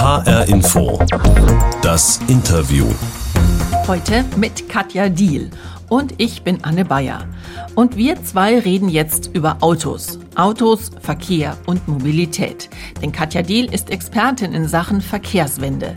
HR 0.00 0.48
Info. 0.48 0.98
Das 1.82 2.20
Interview. 2.26 2.86
Heute 3.86 4.24
mit 4.38 4.66
Katja 4.66 5.10
Diel. 5.10 5.50
Und 5.90 6.14
ich 6.16 6.42
bin 6.42 6.64
Anne 6.64 6.86
Bayer. 6.86 7.28
Und 7.74 7.98
wir 7.98 8.16
zwei 8.24 8.58
reden 8.58 8.88
jetzt 8.88 9.28
über 9.34 9.58
Autos. 9.60 10.18
Autos, 10.36 10.90
Verkehr 11.02 11.54
und 11.66 11.86
Mobilität. 11.86 12.70
Denn 13.02 13.12
Katja 13.12 13.42
Diel 13.42 13.70
ist 13.70 13.90
Expertin 13.90 14.54
in 14.54 14.66
Sachen 14.66 15.02
Verkehrswende. 15.02 15.92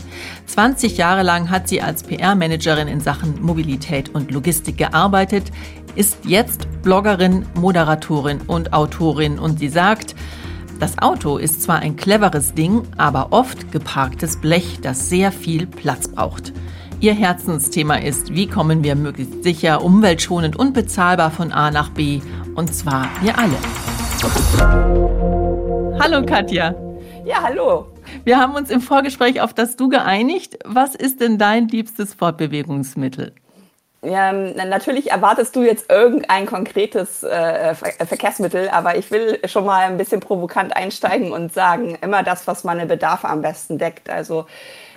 20 0.48 0.98
Jahre 0.98 1.22
lang 1.22 1.48
hat 1.48 1.66
sie 1.66 1.80
als 1.80 2.02
PR-Managerin 2.02 2.88
in 2.88 3.00
Sachen 3.00 3.40
Mobilität 3.40 4.10
und 4.10 4.30
Logistik 4.30 4.76
gearbeitet, 4.76 5.50
ist 5.94 6.26
jetzt 6.26 6.68
Bloggerin, 6.82 7.46
Moderatorin 7.54 8.42
und 8.48 8.74
Autorin 8.74 9.38
und 9.38 9.60
sie 9.60 9.70
sagt, 9.70 10.14
das 10.84 10.98
Auto 10.98 11.38
ist 11.38 11.62
zwar 11.62 11.78
ein 11.78 11.96
cleveres 11.96 12.52
Ding, 12.52 12.82
aber 12.98 13.28
oft 13.30 13.72
geparktes 13.72 14.38
Blech, 14.38 14.80
das 14.82 15.08
sehr 15.08 15.32
viel 15.32 15.66
Platz 15.66 16.08
braucht. 16.08 16.52
Ihr 17.00 17.14
Herzensthema 17.14 17.94
ist, 17.94 18.34
wie 18.34 18.46
kommen 18.46 18.84
wir 18.84 18.94
möglichst 18.94 19.42
sicher, 19.42 19.82
umweltschonend 19.82 20.56
und 20.56 20.74
bezahlbar 20.74 21.30
von 21.30 21.52
A 21.52 21.70
nach 21.70 21.88
B, 21.88 22.20
und 22.54 22.74
zwar 22.74 23.08
wir 23.22 23.38
alle. 23.38 23.56
Hallo 26.00 26.26
Katja. 26.26 26.74
Ja, 27.24 27.42
hallo. 27.42 27.86
Wir 28.24 28.38
haben 28.38 28.54
uns 28.54 28.68
im 28.68 28.82
Vorgespräch 28.82 29.40
auf 29.40 29.54
das 29.54 29.76
Du 29.76 29.88
geeinigt. 29.88 30.58
Was 30.66 30.94
ist 30.94 31.22
denn 31.22 31.38
dein 31.38 31.68
liebstes 31.68 32.12
Fortbewegungsmittel? 32.12 33.32
Ja, 34.04 34.32
natürlich 34.32 35.10
erwartest 35.10 35.56
du 35.56 35.62
jetzt 35.62 35.90
irgendein 35.90 36.44
konkretes 36.44 37.22
äh, 37.22 37.74
Verkehrsmittel, 37.74 38.68
aber 38.68 38.98
ich 38.98 39.10
will 39.10 39.40
schon 39.46 39.64
mal 39.64 39.86
ein 39.86 39.96
bisschen 39.96 40.20
provokant 40.20 40.76
einsteigen 40.76 41.32
und 41.32 41.54
sagen, 41.54 41.96
immer 42.02 42.22
das, 42.22 42.46
was 42.46 42.64
meine 42.64 42.84
Bedarfe 42.84 43.28
am 43.28 43.40
besten 43.40 43.78
deckt. 43.78 44.10
Also 44.10 44.44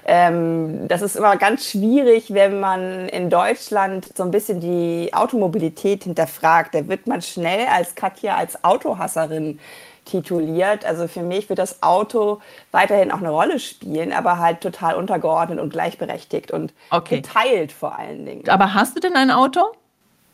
ähm, 0.05 0.87
das 0.89 1.01
ist 1.01 1.15
immer 1.15 1.37
ganz 1.37 1.69
schwierig, 1.69 2.33
wenn 2.33 2.59
man 2.59 3.07
in 3.07 3.29
Deutschland 3.29 4.09
so 4.15 4.23
ein 4.23 4.31
bisschen 4.31 4.59
die 4.59 5.13
Automobilität 5.13 6.03
hinterfragt. 6.03 6.75
Da 6.75 6.87
wird 6.87 7.07
man 7.07 7.21
schnell 7.21 7.67
als 7.67 7.95
Katja 7.95 8.35
als 8.35 8.63
Autohasserin 8.63 9.59
tituliert. 10.07 10.85
Also 10.85 11.07
für 11.07 11.21
mich 11.21 11.49
wird 11.49 11.59
das 11.59 11.83
Auto 11.83 12.41
weiterhin 12.71 13.11
auch 13.11 13.19
eine 13.19 13.29
Rolle 13.29 13.59
spielen, 13.59 14.11
aber 14.13 14.39
halt 14.39 14.61
total 14.61 14.95
untergeordnet 14.95 15.59
und 15.59 15.69
gleichberechtigt 15.69 16.51
und 16.51 16.73
okay. 16.89 17.17
geteilt 17.17 17.71
vor 17.71 17.97
allen 17.97 18.25
Dingen. 18.25 18.49
Aber 18.49 18.73
hast 18.73 18.95
du 18.95 18.99
denn 18.99 19.15
ein 19.15 19.31
Auto? 19.31 19.61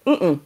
Mm, 0.05 0.11
-mm. 0.11 0.39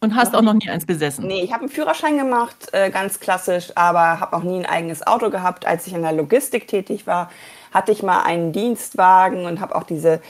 Und 0.00 0.14
hast 0.14 0.32
noch 0.32 0.40
auch 0.40 0.44
noch 0.44 0.54
nie 0.54 0.68
eins 0.68 0.84
besessen? 0.84 1.26
Nee, 1.26 1.40
ich 1.40 1.52
habe 1.52 1.62
einen 1.62 1.70
Führerschein 1.70 2.18
gemacht, 2.18 2.68
äh, 2.72 2.90
ganz 2.90 3.18
klassisch, 3.18 3.72
aber 3.74 4.20
habe 4.20 4.36
auch 4.36 4.42
nie 4.42 4.58
ein 4.58 4.66
eigenes 4.66 5.06
Auto 5.06 5.30
gehabt. 5.30 5.66
Als 5.66 5.86
ich 5.86 5.94
in 5.94 6.02
der 6.02 6.12
Logistik 6.12 6.68
tätig 6.68 7.06
war, 7.06 7.30
hatte 7.72 7.92
ich 7.92 8.02
mal 8.02 8.22
einen 8.22 8.52
Dienstwagen 8.52 9.46
und 9.46 9.60
habe 9.60 9.74
auch 9.74 9.84
diese 9.84 10.20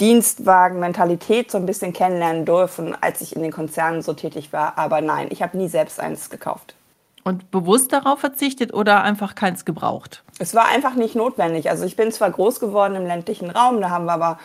Dienstwagen-Mentalität 0.00 1.50
so 1.50 1.58
ein 1.58 1.66
bisschen 1.66 1.92
kennenlernen 1.92 2.44
dürfen, 2.44 2.96
als 3.00 3.20
ich 3.20 3.34
in 3.34 3.42
den 3.42 3.52
Konzernen 3.52 4.02
so 4.02 4.12
tätig 4.12 4.52
war. 4.52 4.78
Aber 4.78 5.00
nein, 5.00 5.26
ich 5.30 5.42
habe 5.42 5.56
nie 5.56 5.68
selbst 5.68 5.98
eins 5.98 6.30
gekauft. 6.30 6.74
Und 7.26 7.50
bewusst 7.50 7.92
darauf 7.92 8.20
verzichtet 8.20 8.72
oder 8.72 9.02
einfach 9.02 9.34
keins 9.34 9.64
gebraucht? 9.64 10.22
Es 10.38 10.54
war 10.54 10.68
einfach 10.68 10.94
nicht 10.94 11.16
notwendig. 11.16 11.68
Also 11.68 11.84
ich 11.84 11.96
bin 11.96 12.12
zwar 12.12 12.30
groß 12.30 12.60
geworden 12.60 12.94
im 12.94 13.04
ländlichen 13.04 13.50
Raum, 13.50 13.80
da 13.80 13.90
haben 13.90 14.04
wir 14.04 14.12
aber 14.12 14.38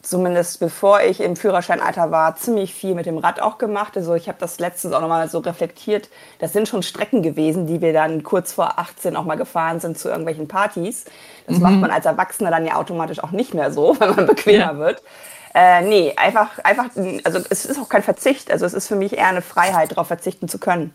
zumindest 0.00 0.60
bevor 0.60 1.00
ich 1.00 1.20
im 1.20 1.34
Führerscheinalter 1.34 2.12
war, 2.12 2.36
ziemlich 2.36 2.72
viel 2.72 2.94
mit 2.94 3.06
dem 3.06 3.18
Rad 3.18 3.42
auch 3.42 3.58
gemacht. 3.58 3.96
Also 3.96 4.14
ich 4.14 4.28
habe 4.28 4.38
das 4.38 4.60
letztens 4.60 4.94
auch 4.94 5.00
nochmal 5.00 5.28
so 5.28 5.40
reflektiert. 5.40 6.08
Das 6.38 6.52
sind 6.52 6.68
schon 6.68 6.84
Strecken 6.84 7.22
gewesen, 7.22 7.66
die 7.66 7.80
wir 7.80 7.92
dann 7.92 8.22
kurz 8.22 8.52
vor 8.52 8.78
18 8.78 9.16
auch 9.16 9.24
mal 9.24 9.34
gefahren 9.34 9.80
sind 9.80 9.98
zu 9.98 10.08
irgendwelchen 10.08 10.46
Partys. 10.46 11.06
Das 11.48 11.56
mhm. 11.56 11.62
macht 11.64 11.76
man 11.80 11.90
als 11.90 12.06
Erwachsener 12.06 12.52
dann 12.52 12.64
ja 12.64 12.76
automatisch 12.76 13.18
auch 13.18 13.32
nicht 13.32 13.54
mehr 13.54 13.72
so, 13.72 13.96
wenn 13.98 14.14
man 14.14 14.26
bequemer 14.28 14.72
ja. 14.72 14.78
wird. 14.78 15.02
Äh, 15.52 15.82
nee, 15.82 16.14
einfach, 16.16 16.58
einfach, 16.60 16.90
also 17.24 17.40
es 17.50 17.64
ist 17.64 17.80
auch 17.80 17.88
kein 17.88 18.04
Verzicht. 18.04 18.52
Also 18.52 18.66
es 18.66 18.72
ist 18.72 18.86
für 18.86 18.94
mich 18.94 19.16
eher 19.18 19.26
eine 19.26 19.42
Freiheit, 19.42 19.90
darauf 19.90 20.06
verzichten 20.06 20.48
zu 20.48 20.58
können. 20.58 20.92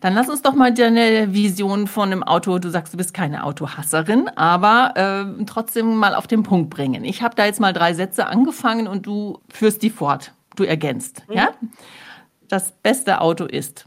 Dann 0.00 0.14
lass 0.14 0.28
uns 0.28 0.42
doch 0.42 0.54
mal 0.54 0.72
deine 0.72 1.34
Vision 1.34 1.88
von 1.88 2.12
einem 2.12 2.22
Auto, 2.22 2.58
du 2.60 2.70
sagst, 2.70 2.92
du 2.92 2.96
bist 2.96 3.12
keine 3.14 3.42
Autohasserin, 3.42 4.28
aber 4.36 5.34
äh, 5.40 5.44
trotzdem 5.44 5.96
mal 5.96 6.14
auf 6.14 6.28
den 6.28 6.44
Punkt 6.44 6.70
bringen. 6.70 7.04
Ich 7.04 7.22
habe 7.22 7.34
da 7.34 7.46
jetzt 7.46 7.58
mal 7.58 7.72
drei 7.72 7.92
Sätze 7.94 8.26
angefangen 8.26 8.86
und 8.86 9.06
du 9.06 9.40
führst 9.52 9.82
die 9.82 9.90
fort. 9.90 10.32
Du 10.54 10.62
ergänzt. 10.62 11.24
Mhm. 11.28 11.34
Ja? 11.34 11.48
Das 12.48 12.72
beste 12.82 13.20
Auto 13.20 13.44
ist? 13.44 13.86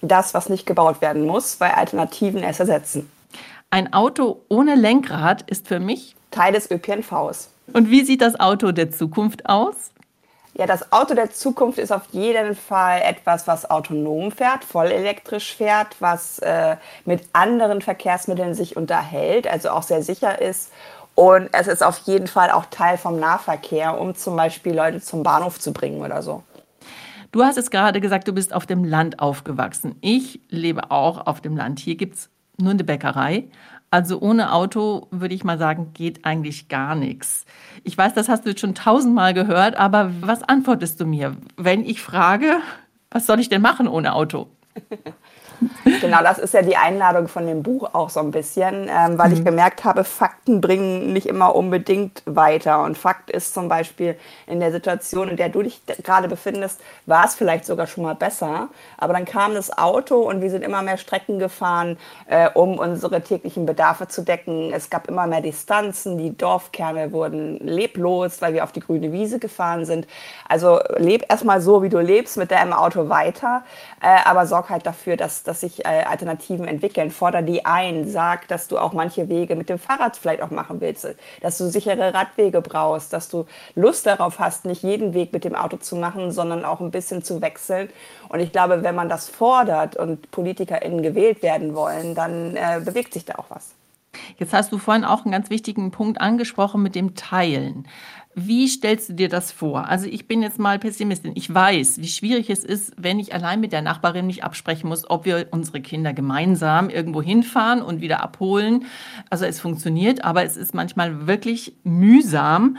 Das, 0.00 0.34
was 0.34 0.48
nicht 0.48 0.66
gebaut 0.66 1.00
werden 1.00 1.26
muss, 1.26 1.60
weil 1.60 1.70
Alternativen 1.72 2.42
es 2.42 2.58
ersetzen. 2.58 3.10
Ein 3.70 3.92
Auto 3.92 4.42
ohne 4.48 4.74
Lenkrad 4.74 5.42
ist 5.48 5.68
für 5.68 5.80
mich 5.80 6.16
Teil 6.30 6.52
des 6.52 6.70
ÖPNVs. 6.70 7.50
Und 7.72 7.90
wie 7.90 8.04
sieht 8.04 8.20
das 8.20 8.38
Auto 8.38 8.72
der 8.72 8.90
Zukunft 8.90 9.48
aus? 9.48 9.90
Ja, 10.56 10.66
das 10.66 10.92
Auto 10.92 11.14
der 11.14 11.32
Zukunft 11.32 11.78
ist 11.78 11.90
auf 11.90 12.06
jeden 12.12 12.54
Fall 12.54 13.02
etwas, 13.02 13.48
was 13.48 13.68
autonom 13.68 14.30
fährt, 14.30 14.62
voll 14.62 14.86
elektrisch 14.86 15.56
fährt, 15.56 15.96
was 15.98 16.38
äh, 16.38 16.76
mit 17.04 17.22
anderen 17.32 17.82
Verkehrsmitteln 17.82 18.54
sich 18.54 18.76
unterhält, 18.76 19.48
also 19.48 19.70
auch 19.70 19.82
sehr 19.82 20.02
sicher 20.02 20.40
ist. 20.40 20.70
Und 21.16 21.48
es 21.52 21.66
ist 21.66 21.82
auf 21.82 21.98
jeden 22.06 22.28
Fall 22.28 22.50
auch 22.50 22.66
Teil 22.66 22.98
vom 22.98 23.18
Nahverkehr, 23.18 24.00
um 24.00 24.14
zum 24.14 24.36
Beispiel 24.36 24.74
Leute 24.74 25.00
zum 25.00 25.24
Bahnhof 25.24 25.58
zu 25.58 25.72
bringen 25.72 26.02
oder 26.02 26.22
so. 26.22 26.44
Du 27.32 27.42
hast 27.42 27.58
es 27.58 27.72
gerade 27.72 28.00
gesagt, 28.00 28.28
du 28.28 28.32
bist 28.32 28.54
auf 28.54 28.64
dem 28.64 28.84
Land 28.84 29.18
aufgewachsen. 29.18 29.96
Ich 30.02 30.40
lebe 30.50 30.92
auch 30.92 31.26
auf 31.26 31.40
dem 31.40 31.56
Land. 31.56 31.80
Hier 31.80 31.96
gibt 31.96 32.14
es 32.14 32.30
nur 32.58 32.70
eine 32.70 32.84
Bäckerei 32.84 33.48
also 33.94 34.20
ohne 34.20 34.52
Auto 34.52 35.06
würde 35.12 35.36
ich 35.36 35.44
mal 35.44 35.56
sagen, 35.56 35.92
geht 35.94 36.24
eigentlich 36.24 36.66
gar 36.66 36.96
nichts. 36.96 37.46
Ich 37.84 37.96
weiß, 37.96 38.12
das 38.12 38.28
hast 38.28 38.44
du 38.44 38.48
jetzt 38.48 38.60
schon 38.60 38.74
tausendmal 38.74 39.34
gehört, 39.34 39.76
aber 39.76 40.10
was 40.20 40.42
antwortest 40.42 41.00
du 41.00 41.06
mir, 41.06 41.36
wenn 41.56 41.84
ich 41.84 42.02
frage, 42.02 42.56
was 43.12 43.24
soll 43.24 43.38
ich 43.38 43.50
denn 43.50 43.62
machen 43.62 43.86
ohne 43.86 44.14
Auto? 44.16 44.48
Genau, 46.00 46.22
das 46.22 46.38
ist 46.38 46.54
ja 46.54 46.62
die 46.62 46.76
Einladung 46.76 47.28
von 47.28 47.46
dem 47.46 47.62
Buch 47.62 47.90
auch 47.92 48.10
so 48.10 48.20
ein 48.20 48.30
bisschen, 48.30 48.88
ähm, 48.90 49.18
weil 49.18 49.28
mhm. 49.28 49.34
ich 49.34 49.44
gemerkt 49.44 49.84
habe, 49.84 50.04
Fakten 50.04 50.60
bringen 50.60 51.12
nicht 51.12 51.26
immer 51.26 51.54
unbedingt 51.54 52.22
weiter. 52.26 52.82
Und 52.82 52.98
Fakt 52.98 53.30
ist 53.30 53.54
zum 53.54 53.68
Beispiel 53.68 54.16
in 54.46 54.60
der 54.60 54.72
Situation, 54.72 55.28
in 55.28 55.36
der 55.36 55.48
du 55.48 55.62
dich 55.62 55.80
gerade 56.02 56.28
befindest, 56.28 56.80
war 57.06 57.24
es 57.24 57.34
vielleicht 57.34 57.64
sogar 57.64 57.86
schon 57.86 58.04
mal 58.04 58.14
besser. 58.14 58.68
Aber 58.98 59.12
dann 59.12 59.24
kam 59.24 59.54
das 59.54 59.76
Auto 59.76 60.16
und 60.16 60.40
wir 60.40 60.50
sind 60.50 60.62
immer 60.62 60.82
mehr 60.82 60.98
Strecken 60.98 61.38
gefahren, 61.38 61.96
äh, 62.26 62.48
um 62.52 62.78
unsere 62.78 63.22
täglichen 63.22 63.66
Bedarfe 63.66 64.08
zu 64.08 64.22
decken. 64.22 64.72
Es 64.72 64.90
gab 64.90 65.08
immer 65.08 65.26
mehr 65.26 65.40
Distanzen, 65.40 66.18
die 66.18 66.36
Dorfkerne 66.36 67.12
wurden 67.12 67.58
leblos, 67.58 68.42
weil 68.42 68.52
wir 68.54 68.64
auf 68.64 68.72
die 68.72 68.80
grüne 68.80 69.12
Wiese 69.12 69.38
gefahren 69.38 69.84
sind. 69.84 70.06
Also 70.48 70.80
leb 70.96 71.24
erstmal 71.30 71.60
so, 71.60 71.82
wie 71.82 71.88
du 71.88 71.98
lebst, 71.98 72.36
mit 72.36 72.50
deinem 72.50 72.72
Auto 72.72 73.08
weiter, 73.08 73.64
äh, 74.02 74.18
aber 74.24 74.46
sorg 74.46 74.70
halt 74.70 74.86
dafür, 74.86 75.16
dass 75.16 75.43
dass 75.44 75.60
sich 75.60 75.84
äh, 75.84 76.04
Alternativen 76.04 76.66
entwickeln. 76.66 77.10
Forder 77.10 77.42
die 77.42 77.64
ein, 77.64 78.08
sag, 78.08 78.48
dass 78.48 78.68
du 78.68 78.78
auch 78.78 78.92
manche 78.92 79.28
Wege 79.28 79.56
mit 79.56 79.68
dem 79.68 79.78
Fahrrad 79.78 80.16
vielleicht 80.16 80.42
auch 80.42 80.50
machen 80.50 80.80
willst, 80.80 81.06
dass 81.40 81.58
du 81.58 81.68
sichere 81.68 82.12
Radwege 82.14 82.60
brauchst, 82.60 83.12
dass 83.12 83.28
du 83.28 83.46
Lust 83.74 84.06
darauf 84.06 84.38
hast, 84.38 84.64
nicht 84.64 84.82
jeden 84.82 85.14
Weg 85.14 85.32
mit 85.32 85.44
dem 85.44 85.54
Auto 85.54 85.76
zu 85.76 85.96
machen, 85.96 86.32
sondern 86.32 86.64
auch 86.64 86.80
ein 86.80 86.90
bisschen 86.90 87.22
zu 87.22 87.40
wechseln. 87.40 87.88
Und 88.28 88.40
ich 88.40 88.52
glaube, 88.52 88.82
wenn 88.82 88.94
man 88.94 89.08
das 89.08 89.28
fordert 89.28 89.96
und 89.96 90.30
PolitikerInnen 90.30 91.02
gewählt 91.02 91.42
werden 91.42 91.74
wollen, 91.74 92.14
dann 92.14 92.56
äh, 92.56 92.80
bewegt 92.84 93.12
sich 93.14 93.24
da 93.24 93.34
auch 93.36 93.46
was. 93.48 93.74
Jetzt 94.38 94.52
hast 94.52 94.72
du 94.72 94.78
vorhin 94.78 95.04
auch 95.04 95.24
einen 95.24 95.32
ganz 95.32 95.50
wichtigen 95.50 95.90
Punkt 95.90 96.20
angesprochen 96.20 96.82
mit 96.82 96.94
dem 96.94 97.14
Teilen. 97.14 97.86
Wie 98.36 98.66
stellst 98.66 99.08
du 99.08 99.12
dir 99.12 99.28
das 99.28 99.52
vor? 99.52 99.88
Also 99.88 100.06
ich 100.06 100.26
bin 100.26 100.42
jetzt 100.42 100.58
mal 100.58 100.78
Pessimistin. 100.78 101.32
Ich 101.36 101.52
weiß, 101.52 101.98
wie 102.00 102.08
schwierig 102.08 102.50
es 102.50 102.64
ist, 102.64 102.92
wenn 102.96 103.20
ich 103.20 103.32
allein 103.32 103.60
mit 103.60 103.72
der 103.72 103.82
Nachbarin 103.82 104.26
mich 104.26 104.42
absprechen 104.42 104.88
muss, 104.88 105.08
ob 105.08 105.24
wir 105.24 105.48
unsere 105.52 105.80
Kinder 105.80 106.12
gemeinsam 106.12 106.90
irgendwo 106.90 107.22
hinfahren 107.22 107.80
und 107.80 108.00
wieder 108.00 108.22
abholen. 108.22 108.86
Also 109.30 109.44
es 109.44 109.60
funktioniert, 109.60 110.24
aber 110.24 110.42
es 110.44 110.56
ist 110.56 110.74
manchmal 110.74 111.28
wirklich 111.28 111.76
mühsam. 111.84 112.78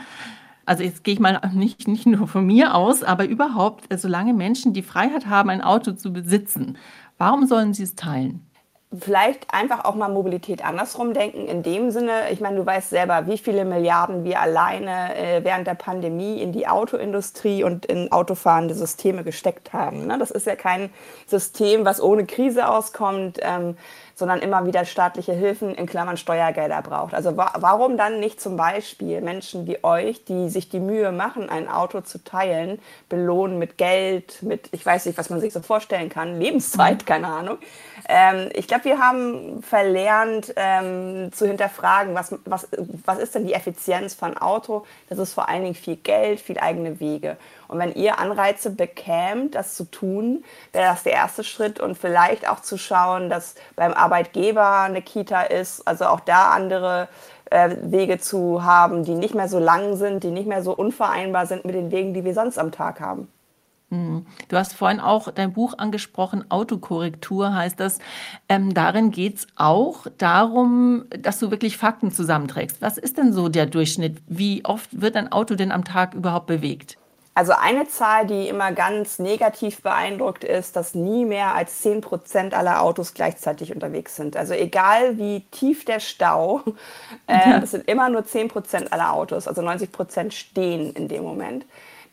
Also 0.66 0.82
jetzt 0.82 1.04
gehe 1.04 1.14
ich 1.14 1.20
mal 1.20 1.40
nicht, 1.54 1.88
nicht 1.88 2.06
nur 2.06 2.28
von 2.28 2.46
mir 2.46 2.74
aus, 2.74 3.02
aber 3.02 3.26
überhaupt, 3.26 3.84
solange 3.98 4.34
Menschen 4.34 4.74
die 4.74 4.82
Freiheit 4.82 5.26
haben, 5.26 5.48
ein 5.48 5.62
Auto 5.62 5.92
zu 5.92 6.12
besitzen, 6.12 6.76
warum 7.16 7.46
sollen 7.46 7.72
sie 7.72 7.84
es 7.84 7.94
teilen? 7.94 8.45
Vielleicht 8.96 9.52
einfach 9.52 9.84
auch 9.84 9.94
mal 9.94 10.08
Mobilität 10.08 10.64
andersrum 10.64 11.12
denken. 11.12 11.46
In 11.46 11.62
dem 11.62 11.90
Sinne, 11.90 12.30
ich 12.30 12.40
meine, 12.40 12.56
du 12.56 12.64
weißt 12.64 12.90
selber, 12.90 13.26
wie 13.26 13.38
viele 13.38 13.64
Milliarden 13.64 14.24
wir 14.24 14.40
alleine 14.40 15.16
äh, 15.16 15.44
während 15.44 15.66
der 15.66 15.74
Pandemie 15.74 16.40
in 16.40 16.52
die 16.52 16.68
Autoindustrie 16.68 17.64
und 17.64 17.86
in 17.86 18.12
autofahrende 18.12 18.74
Systeme 18.74 19.24
gesteckt 19.24 19.72
haben. 19.72 20.06
Ne? 20.06 20.18
Das 20.18 20.30
ist 20.30 20.46
ja 20.46 20.56
kein 20.56 20.90
System, 21.26 21.84
was 21.84 22.00
ohne 22.00 22.26
Krise 22.26 22.68
auskommt. 22.68 23.38
Ähm, 23.42 23.76
sondern 24.16 24.40
immer 24.40 24.64
wieder 24.64 24.86
staatliche 24.86 25.34
Hilfen 25.34 25.74
in 25.74 25.84
Klammern 25.84 26.16
Steuergelder 26.16 26.80
braucht. 26.80 27.12
Also 27.12 27.36
wa 27.36 27.52
warum 27.58 27.98
dann 27.98 28.18
nicht 28.18 28.40
zum 28.40 28.56
Beispiel 28.56 29.20
Menschen 29.20 29.66
wie 29.66 29.84
euch, 29.84 30.24
die 30.24 30.48
sich 30.48 30.70
die 30.70 30.80
Mühe 30.80 31.12
machen, 31.12 31.50
ein 31.50 31.68
Auto 31.68 32.00
zu 32.00 32.24
teilen, 32.24 32.78
belohnen 33.10 33.58
mit 33.58 33.76
Geld, 33.76 34.42
mit, 34.42 34.70
ich 34.72 34.84
weiß 34.86 35.04
nicht, 35.04 35.18
was 35.18 35.28
man 35.28 35.40
sich 35.40 35.52
so 35.52 35.60
vorstellen 35.60 36.08
kann, 36.08 36.40
Lebenszeit, 36.40 37.04
keine 37.04 37.26
Ahnung. 37.26 37.58
Ähm, 38.08 38.50
ich 38.54 38.68
glaube, 38.68 38.84
wir 38.84 39.00
haben 39.00 39.62
verlernt 39.62 40.52
ähm, 40.56 41.32
zu 41.32 41.46
hinterfragen, 41.46 42.14
was, 42.14 42.34
was, 42.44 42.68
was 43.04 43.18
ist 43.18 43.34
denn 43.34 43.46
die 43.46 43.54
Effizienz 43.54 44.14
von 44.14 44.36
Auto? 44.36 44.86
Das 45.08 45.18
ist 45.18 45.34
vor 45.34 45.48
allen 45.48 45.62
Dingen 45.62 45.74
viel 45.74 45.96
Geld, 45.96 46.40
viel 46.40 46.58
eigene 46.58 47.00
Wege. 47.00 47.36
Und 47.68 47.78
wenn 47.78 47.94
ihr 47.94 48.18
Anreize 48.18 48.70
bekämt, 48.70 49.56
das 49.56 49.74
zu 49.74 49.84
tun, 49.84 50.44
wäre 50.72 50.86
das 50.86 51.02
der 51.02 51.14
erste 51.14 51.42
Schritt 51.42 51.80
und 51.80 51.98
vielleicht 51.98 52.48
auch 52.48 52.60
zu 52.60 52.78
schauen, 52.78 53.28
dass 53.28 53.56
beim 53.74 53.92
Arbeitgeber 53.92 54.82
eine 54.82 55.02
Kita 55.02 55.42
ist, 55.42 55.86
also 55.86 56.06
auch 56.06 56.20
da 56.20 56.50
andere 56.50 57.08
äh, 57.50 57.70
Wege 57.82 58.18
zu 58.18 58.64
haben, 58.64 59.04
die 59.04 59.14
nicht 59.14 59.34
mehr 59.34 59.48
so 59.48 59.58
lang 59.58 59.96
sind, 59.96 60.22
die 60.22 60.30
nicht 60.30 60.46
mehr 60.46 60.62
so 60.62 60.72
unvereinbar 60.72 61.46
sind 61.46 61.64
mit 61.64 61.74
den 61.74 61.90
Wegen, 61.90 62.14
die 62.14 62.24
wir 62.24 62.34
sonst 62.34 62.58
am 62.58 62.70
Tag 62.70 63.00
haben. 63.00 63.28
Mhm. 63.90 64.26
Du 64.48 64.56
hast 64.56 64.74
vorhin 64.74 64.98
auch 64.98 65.30
dein 65.30 65.52
Buch 65.52 65.74
angesprochen, 65.78 66.44
Autokorrektur 66.50 67.54
heißt 67.54 67.78
das. 67.78 67.98
Ähm, 68.48 68.74
darin 68.74 69.10
geht 69.12 69.36
es 69.36 69.46
auch 69.56 70.06
darum, 70.18 71.04
dass 71.10 71.38
du 71.38 71.50
wirklich 71.50 71.76
Fakten 71.76 72.10
zusammenträgst. 72.10 72.82
Was 72.82 72.98
ist 72.98 73.16
denn 73.16 73.32
so 73.32 73.48
der 73.48 73.66
Durchschnitt? 73.66 74.18
Wie 74.26 74.64
oft 74.64 75.00
wird 75.00 75.16
ein 75.16 75.30
Auto 75.30 75.54
denn 75.54 75.70
am 75.70 75.84
Tag 75.84 76.14
überhaupt 76.14 76.46
bewegt? 76.46 76.98
Also 77.36 77.52
eine 77.52 77.86
Zahl, 77.86 78.26
die 78.26 78.48
immer 78.48 78.72
ganz 78.72 79.18
negativ 79.18 79.82
beeindruckt 79.82 80.42
ist, 80.42 80.74
dass 80.74 80.94
nie 80.94 81.26
mehr 81.26 81.54
als 81.54 81.82
10 81.82 82.00
Prozent 82.00 82.54
aller 82.54 82.80
Autos 82.80 83.12
gleichzeitig 83.12 83.74
unterwegs 83.74 84.16
sind. 84.16 84.38
Also 84.38 84.54
egal 84.54 85.18
wie 85.18 85.40
tief 85.50 85.84
der 85.84 86.00
Stau, 86.00 86.62
äh, 87.26 87.50
ja. 87.50 87.60
das 87.60 87.72
sind 87.72 87.86
immer 87.88 88.08
nur 88.08 88.24
10 88.24 88.48
Prozent 88.48 88.90
aller 88.90 89.12
Autos. 89.12 89.46
Also 89.46 89.60
90 89.60 89.92
Prozent 89.92 90.32
stehen 90.32 90.94
in 90.94 91.08
dem 91.08 91.24
Moment. 91.24 91.66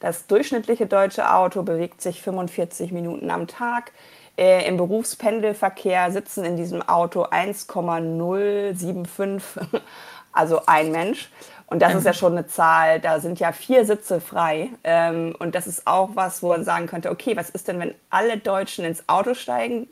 Das 0.03 0.27
durchschnittliche 0.27 0.85
deutsche 0.85 1.33
Auto 1.33 1.63
bewegt 1.63 1.99
sich 2.01 2.21
45 2.21 2.91
Minuten 2.91 3.31
am 3.31 3.47
Tag. 3.47 3.93
Äh, 4.37 4.67
Im 4.67 4.75
Berufspendelverkehr 4.75 6.11
sitzen 6.11 6.43
in 6.43 6.57
diesem 6.57 6.81
Auto 6.81 7.23
1,075, 7.23 9.71
also 10.33 10.59
ein 10.65 10.91
Mensch. 10.91 11.31
Und 11.67 11.81
das 11.81 11.95
ist 11.95 12.05
ja 12.05 12.11
schon 12.11 12.33
eine 12.33 12.47
Zahl, 12.47 12.99
da 12.99 13.21
sind 13.21 13.39
ja 13.39 13.53
vier 13.53 13.85
Sitze 13.85 14.19
frei. 14.19 14.71
Ähm, 14.83 15.37
und 15.39 15.55
das 15.55 15.67
ist 15.67 15.87
auch 15.87 16.09
was, 16.15 16.43
wo 16.43 16.49
man 16.49 16.65
sagen 16.65 16.87
könnte, 16.87 17.09
okay, 17.09 17.37
was 17.37 17.49
ist 17.49 17.69
denn, 17.69 17.79
wenn 17.79 17.95
alle 18.09 18.37
Deutschen 18.37 18.83
ins 18.83 19.07
Auto 19.07 19.35
steigen? 19.35 19.87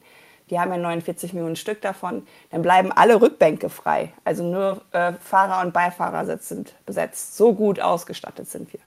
Die 0.49 0.59
haben 0.59 0.73
ja 0.73 0.77
49 0.77 1.31
Millionen 1.31 1.55
Stück 1.55 1.81
davon. 1.81 2.27
Dann 2.49 2.63
bleiben 2.63 2.91
alle 2.91 3.21
Rückbänke 3.21 3.69
frei. 3.69 4.11
Also 4.25 4.43
nur 4.43 4.81
äh, 4.91 5.13
Fahrer 5.21 5.65
und 5.65 5.71
Beifahrersitz 5.71 6.49
sind 6.49 6.73
besetzt. 6.85 7.37
So 7.37 7.53
gut 7.53 7.79
ausgestattet 7.79 8.49
sind 8.49 8.73
wir. 8.73 8.81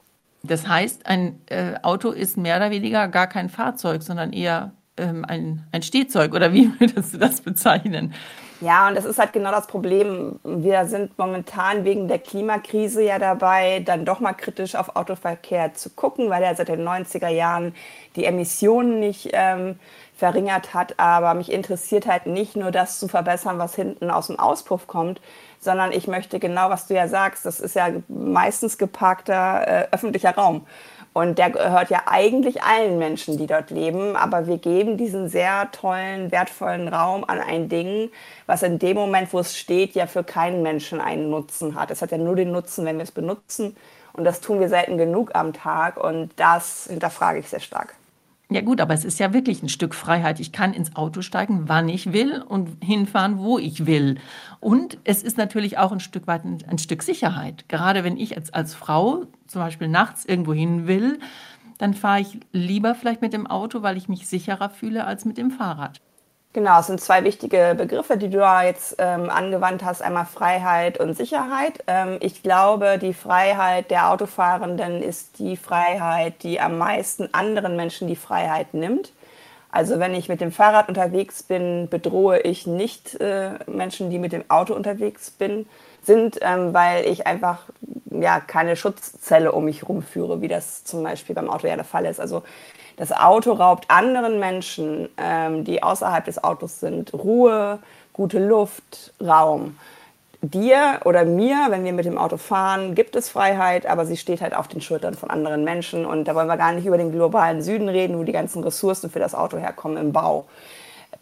Das 0.47 0.69
heißt, 0.69 1.07
ein 1.07 1.41
äh, 1.47 1.75
Auto 1.83 2.11
ist 2.11 2.37
mehr 2.37 2.57
oder 2.57 2.71
weniger 2.71 3.09
gar 3.09 3.27
kein 3.27 3.49
Fahrzeug, 3.49 4.03
sondern 4.03 4.33
eher 4.33 4.73
ähm, 4.97 5.25
ein, 5.25 5.67
ein 5.73 5.83
Stehzeug. 5.83 6.35
Oder 6.35 6.53
wie 6.53 6.71
würdest 6.79 7.15
du 7.15 7.19
das 7.19 7.41
bezeichnen? 7.41 8.13
Ja, 8.61 8.89
und 8.89 8.95
das 8.95 9.05
ist 9.05 9.19
halt 9.19 9.33
genau 9.33 9.51
das 9.51 9.67
Problem. 9.67 10.39
Wir 10.45 10.87
sind 10.87 11.19
momentan 11.19 11.85
wegen 11.85 12.09
der 12.09 12.19
Klimakrise 12.21 13.03
ja 13.03 13.19
dabei, 13.19 13.81
dann 13.81 14.05
doch 14.05 14.21
mal 14.21 14.33
kritisch 14.33 14.75
auf 14.77 14.97
Autoverkehr 14.97 15.75
zu 15.75 15.91
gucken, 15.91 16.31
weil 16.31 16.43
er 16.43 16.55
seit 16.55 16.69
den 16.69 16.83
90er 16.83 17.29
Jahren 17.29 17.75
die 18.17 18.25
Emissionen 18.25 19.01
nicht 19.01 19.31
ähm, 19.33 19.79
verringert 20.17 20.73
hat. 20.73 20.99
Aber 20.99 21.35
mich 21.35 21.53
interessiert 21.53 22.07
halt 22.07 22.27
nicht 22.27 22.57
nur 22.57 22.71
das 22.71 22.99
zu 23.01 23.09
verbessern, 23.09 23.59
was 23.59 23.75
hinten 23.75 24.11
aus 24.11 24.29
dem 24.29 24.39
Auspuff 24.39 24.87
kommt, 24.87 25.21
sondern 25.59 25.93
ich 25.93 26.07
möchte 26.07 26.39
genau, 26.39 26.71
was 26.71 26.87
du 26.87 26.95
ja 26.95 27.09
sagst, 27.09 27.45
das 27.45 27.61
ist 27.61 27.75
ja 27.75 27.89
meistens 28.09 28.79
geparkter 28.79 29.67
äh, 29.67 29.89
öffentlicher 29.91 30.35
Raum. 30.35 30.67
Und 31.15 31.39
der 31.39 31.51
gehört 31.51 31.91
ja 31.91 32.03
eigentlich 32.07 32.65
allen 32.65 32.99
Menschen, 32.99 33.39
die 33.39 33.47
dort 33.47 33.71
leben. 33.71 34.17
Aber 34.17 34.49
wir 34.49 34.59
geben 34.59 34.97
diesen 34.97 35.29
sehr 35.29 35.71
tollen, 35.71 36.33
wertvollen 36.33 36.89
Raum 36.89 37.25
an 37.25 37.41
ein 37.41 37.69
Ding, 37.69 38.11
was 38.47 38.65
in 38.65 38.81
dem 38.81 38.97
Moment, 38.97 39.33
wo 39.33 39.39
es 39.39 39.57
steht, 39.57 39.95
ja 39.95 40.09
für 40.09 40.25
keinen 40.25 40.63
Menschen 40.63 41.01
einen 41.01 41.31
Nutzen 41.31 41.77
hat. 41.77 41.93
Es 41.93 42.03
hat 42.03 42.11
ja 42.11 42.19
nur 42.19 42.35
den 42.35 42.51
Nutzen, 42.51 42.85
wenn 42.85 42.97
wir 42.97 43.05
es 43.05 43.13
benutzen. 43.13 43.77
Und 44.13 44.25
das 44.25 44.41
tun 44.41 44.59
wir 44.59 44.69
selten 44.69 44.99
genug 44.99 45.31
am 45.35 45.53
Tag. 45.53 46.03
Und 46.03 46.33
das 46.37 46.89
hinterfrage 46.91 47.39
ich 47.39 47.49
sehr 47.49 47.61
stark. 47.61 47.95
Ja 48.51 48.61
gut, 48.61 48.81
aber 48.81 48.93
es 48.93 49.05
ist 49.05 49.19
ja 49.19 49.33
wirklich 49.33 49.63
ein 49.63 49.71
Stück 49.71 49.95
Freiheit. 49.95 50.39
Ich 50.39 50.53
kann 50.53 50.75
ins 50.75 50.97
Auto 50.97 51.23
steigen, 51.23 51.63
wann 51.67 51.89
ich 51.89 52.13
will 52.13 52.43
und 52.43 52.77
hinfahren, 52.85 53.39
wo 53.39 53.59
ich 53.59 53.87
will. 53.87 54.19
Und 54.61 54.99
es 55.05 55.23
ist 55.23 55.39
natürlich 55.39 55.79
auch 55.79 55.93
ein 55.93 56.01
Stück 56.01 56.27
weit 56.27 56.45
ein, 56.45 56.59
ein 56.69 56.79
Stück 56.79 57.03
Sicherheit. 57.03 57.69
Gerade 57.69 58.05
wenn 58.05 58.19
ich 58.19 58.37
als, 58.37 58.53
als 58.53 58.75
Frau 58.75 59.25
zum 59.47 59.63
Beispiel 59.63 59.89
nachts 59.89 60.27
irgendwo 60.27 60.53
hin 60.53 60.87
will, 60.87 61.19
dann 61.79 61.95
fahre 61.95 62.21
ich 62.21 62.39
lieber 62.53 62.95
vielleicht 62.95 63.23
mit 63.23 63.33
dem 63.33 63.47
Auto, 63.47 63.83
weil 63.83 63.97
ich 63.97 64.09
mich 64.09 64.29
sicherer 64.29 64.69
fühle 64.69 65.05
als 65.07 65.25
mit 65.25 65.39
dem 65.39 65.51
Fahrrad. 65.51 66.01
Genau, 66.55 66.79
es 66.79 66.87
sind 66.87 67.01
zwei 67.01 67.25
wichtige 67.25 67.75
Begriffe, 67.77 68.17
die 68.17 68.31
du 68.31 68.39
da 68.39 68.63
jetzt 68.63 68.95
ähm, 68.99 69.29
angewandt 69.29 69.85
hast, 69.85 70.03
einmal 70.03 70.25
Freiheit 70.25 71.01
und 71.01 71.17
Sicherheit. 71.17 71.83
Ähm, 71.89 72.19
ich 72.21 72.45
glaube, 72.45 72.97
die 72.99 73.13
Freiheit 73.13 73.91
der 73.91 74.13
Autofahrenden 74.13 75.03
ist 75.03 75.41
die 75.41 75.57
Freiheit, 75.57 76.45
die 76.45 76.61
am 76.61 76.79
meisten 76.79 77.29
anderen 77.33 77.75
Menschen 77.75 78.07
die 78.07 78.15
Freiheit 78.15 78.73
nimmt. 78.73 79.13
Also 79.73 79.99
wenn 79.99 80.15
ich 80.15 80.29
mit 80.29 80.41
dem 80.41 80.53
Fahrrad 80.53 80.89
unterwegs 80.89 81.43
bin, 81.43 81.89
bedrohe 81.89 82.39
ich 82.39 82.69
nicht 82.69 83.21
äh, 83.21 83.55
Menschen, 83.67 84.11
die 84.11 84.21
mit 84.21 84.31
dem 84.33 84.49
Auto 84.49 84.75
unterwegs 84.75 85.33
bin, 85.33 85.67
sind, 86.07 86.39
ähm, 86.43 86.75
weil 86.75 87.07
ich 87.07 87.27
einfach 87.27 87.61
ja, 88.11 88.41
keine 88.41 88.77
Schutzzelle 88.77 89.53
um 89.53 89.65
mich 89.65 89.89
rumführe, 89.89 90.41
wie 90.41 90.49
das 90.49 90.85
zum 90.85 91.03
Beispiel 91.03 91.35
beim 91.35 91.51
Auto 91.51 91.67
ja 91.67 91.77
der 91.77 91.85
Fall 91.85 92.07
ist. 92.07 92.21
Also 92.21 92.43
das 92.97 93.13
Auto 93.13 93.53
raubt 93.53 93.87
anderen 93.89 94.39
Menschen, 94.39 95.09
ähm, 95.17 95.65
die 95.65 95.83
außerhalb 95.83 96.25
des 96.25 96.43
Autos 96.43 96.81
sind, 96.81 97.13
Ruhe, 97.13 97.81
gute 98.13 98.45
Luft, 98.45 99.13
Raum. 99.21 99.77
Dir 100.43 101.01
oder 101.05 101.25
mir, 101.25 101.67
wenn 101.71 101.85
wir 101.85 101.95
mit 101.95 102.05
dem 102.05 102.19
Auto 102.19 102.37
fahren, 102.37 102.95
gibt 102.95 103.17
es 103.17 103.31
Freiheit, 103.31 103.87
aber 103.87 104.05
sie 104.05 104.19
steht 104.19 104.43
halt 104.43 104.55
auf 104.55 104.69
den 104.69 104.83
Schultern 104.83 105.15
von 105.15 105.31
anderen 105.31 105.65
Menschen. 105.65 106.05
Und 106.05 106.29
da 106.29 106.35
wollen 106.35 106.49
wir 106.49 106.59
gar 106.59 106.73
nicht 106.73 106.85
über 106.85 106.99
den 106.99 107.13
globalen 107.13 107.63
Süden 107.63 107.89
reden, 107.89 108.19
wo 108.19 108.25
die 108.25 108.33
ganzen 108.33 108.63
Ressourcen 108.63 109.11
für 109.11 109.19
das 109.19 109.35
Auto 109.35 109.57
herkommen 109.57 109.97
im 109.97 110.13
Bau. 110.13 110.45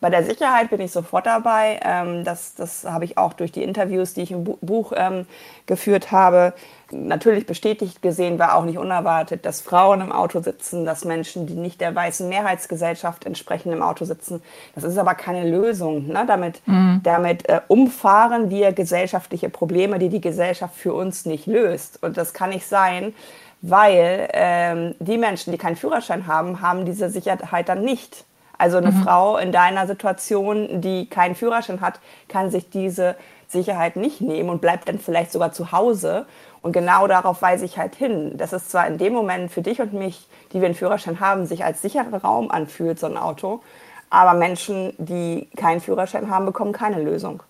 Bei 0.03 0.11
der 0.11 0.25
Sicherheit 0.25 0.69
bin 0.69 0.81
ich 0.81 0.91
sofort 0.91 1.27
dabei. 1.27 1.79
Ähm, 1.85 2.25
das, 2.25 2.57
das 2.57 2.85
habe 2.85 3.05
ich 3.05 3.19
auch 3.19 3.35
durch 3.35 3.53
die 3.53 3.63
Interviews, 3.63 4.15
die 4.15 4.23
ich 4.23 4.33
im 4.33 4.43
Buch 4.43 4.93
ähm, 4.97 5.27
geführt 5.67 6.11
habe, 6.11 6.55
natürlich 6.91 7.47
bestätigt 7.47 8.03
gesehen, 8.03 8.37
war 8.41 8.57
auch 8.57 8.65
nicht 8.65 8.79
unerwartet, 8.79 9.47
dass 9.47 9.61
Frauen 9.61 10.01
im 10.01 10.11
Auto 10.11 10.43
sitzen, 10.43 10.85
dass 10.85 11.05
Menschen, 11.05 11.47
die 11.47 11.55
nicht 11.55 11.81
der 11.81 11.95
weißen 11.95 12.29
Mehrheitsgesellschaft 12.29 13.27
entsprechen, 13.27 13.73
im 13.73 13.81
Auto 13.81 14.05
sitzen. 14.05 14.43
Das 14.75 14.83
ist 14.83 14.99
aber 14.99 15.15
keine 15.15 15.49
Lösung. 15.49 16.09
Ne? 16.09 16.25
Damit, 16.27 16.67
mhm. 16.67 17.01
damit 17.05 17.49
äh, 17.49 17.61
umfahren 17.69 18.51
wir 18.51 18.73
gesellschaftliche 18.73 19.51
Probleme, 19.51 20.01
die 20.01 20.09
die 20.09 20.21
Gesellschaft 20.21 20.75
für 20.75 20.95
uns 20.95 21.27
nicht 21.27 21.47
löst. 21.47 22.03
Und 22.03 22.17
das 22.17 22.35
kann 22.35 22.51
nicht 22.51 22.67
sein, 22.67 23.15
weil 23.61 24.29
ähm, 24.33 24.97
die 24.99 25.17
Menschen, 25.17 25.53
die 25.53 25.59
keinen 25.59 25.77
Führerschein 25.77 26.27
haben, 26.27 26.61
haben 26.61 26.87
diese 26.87 27.09
Sicherheit 27.09 27.69
dann 27.69 27.83
nicht. 27.83 28.25
Also 28.63 28.77
eine 28.77 28.93
mhm. 28.93 29.03
Frau 29.03 29.39
in 29.39 29.51
deiner 29.51 29.89
Situation, 29.89 30.81
die 30.81 31.07
keinen 31.07 31.35
Führerschein 31.35 31.81
hat, 31.81 31.99
kann 32.29 32.53
sich 32.53 32.71
diese 32.71 33.17
Sicherheit 33.49 33.97
nicht 33.97 34.21
nehmen 34.21 34.51
und 34.51 34.61
bleibt 34.61 34.89
dann 34.89 35.01
vielleicht 35.01 35.33
sogar 35.33 35.51
zu 35.51 35.73
Hause. 35.73 36.27
Und 36.61 36.71
genau 36.71 37.09
darauf 37.09 37.43
weise 37.43 37.65
ich 37.65 37.77
halt 37.77 37.97
hin. 37.97 38.39
Dass 38.39 38.53
es 38.53 38.69
zwar 38.69 38.87
in 38.87 38.99
dem 38.99 39.15
Moment 39.15 39.51
für 39.51 39.63
dich 39.63 39.81
und 39.81 39.95
mich, 39.95 40.29
die 40.53 40.61
wir 40.61 40.67
einen 40.67 40.77
Führerschein 40.77 41.19
haben, 41.19 41.45
sich 41.45 41.65
als 41.65 41.83
sicherer 41.83 42.23
Raum 42.23 42.53
anfühlt, 42.53 43.01
so 43.01 43.09
ein 43.09 43.17
Auto, 43.17 43.65
aber 44.11 44.39
Menschen, 44.39 44.93
die 44.97 45.49
keinen 45.57 45.81
Führerschein 45.81 46.31
haben, 46.31 46.47
bekommen 46.47 46.73
keine 46.73 47.03
Lösung. 47.03 47.43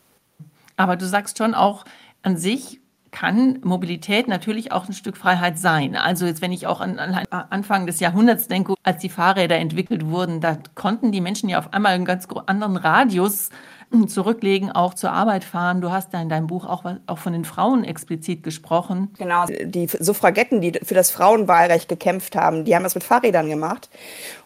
Aber 0.78 0.96
du 0.96 1.04
sagst 1.04 1.36
schon 1.36 1.54
auch 1.54 1.84
an 2.22 2.38
sich, 2.38 2.80
kann 3.12 3.60
Mobilität 3.62 4.26
natürlich 4.26 4.72
auch 4.72 4.88
ein 4.88 4.94
Stück 4.94 5.16
Freiheit 5.16 5.58
sein. 5.58 5.94
Also 5.94 6.26
jetzt, 6.26 6.40
wenn 6.40 6.50
ich 6.50 6.66
auch 6.66 6.80
an, 6.80 6.98
an 6.98 7.24
Anfang 7.30 7.86
des 7.86 8.00
Jahrhunderts 8.00 8.48
denke, 8.48 8.74
als 8.82 9.00
die 9.02 9.10
Fahrräder 9.10 9.56
entwickelt 9.56 10.06
wurden, 10.06 10.40
da 10.40 10.58
konnten 10.74 11.12
die 11.12 11.20
Menschen 11.20 11.48
ja 11.48 11.58
auf 11.58 11.72
einmal 11.72 11.92
einen 11.92 12.06
ganz 12.06 12.26
anderen 12.46 12.76
Radius 12.78 13.50
hm, 13.92 14.08
zurücklegen, 14.08 14.72
auch 14.72 14.94
zur 14.94 15.12
Arbeit 15.12 15.44
fahren. 15.44 15.82
Du 15.82 15.92
hast 15.92 16.14
da 16.14 16.22
in 16.22 16.30
deinem 16.30 16.46
Buch 16.46 16.64
auch, 16.64 16.84
auch 17.06 17.18
von 17.18 17.34
den 17.34 17.44
Frauen 17.44 17.84
explizit 17.84 18.42
gesprochen. 18.42 19.10
Genau, 19.18 19.44
die 19.46 19.86
Suffragetten, 19.86 20.62
die 20.62 20.72
für 20.82 20.94
das 20.94 21.10
Frauenwahlrecht 21.10 21.90
gekämpft 21.90 22.34
haben, 22.34 22.64
die 22.64 22.74
haben 22.74 22.82
das 22.82 22.94
mit 22.94 23.04
Fahrrädern 23.04 23.50
gemacht. 23.50 23.90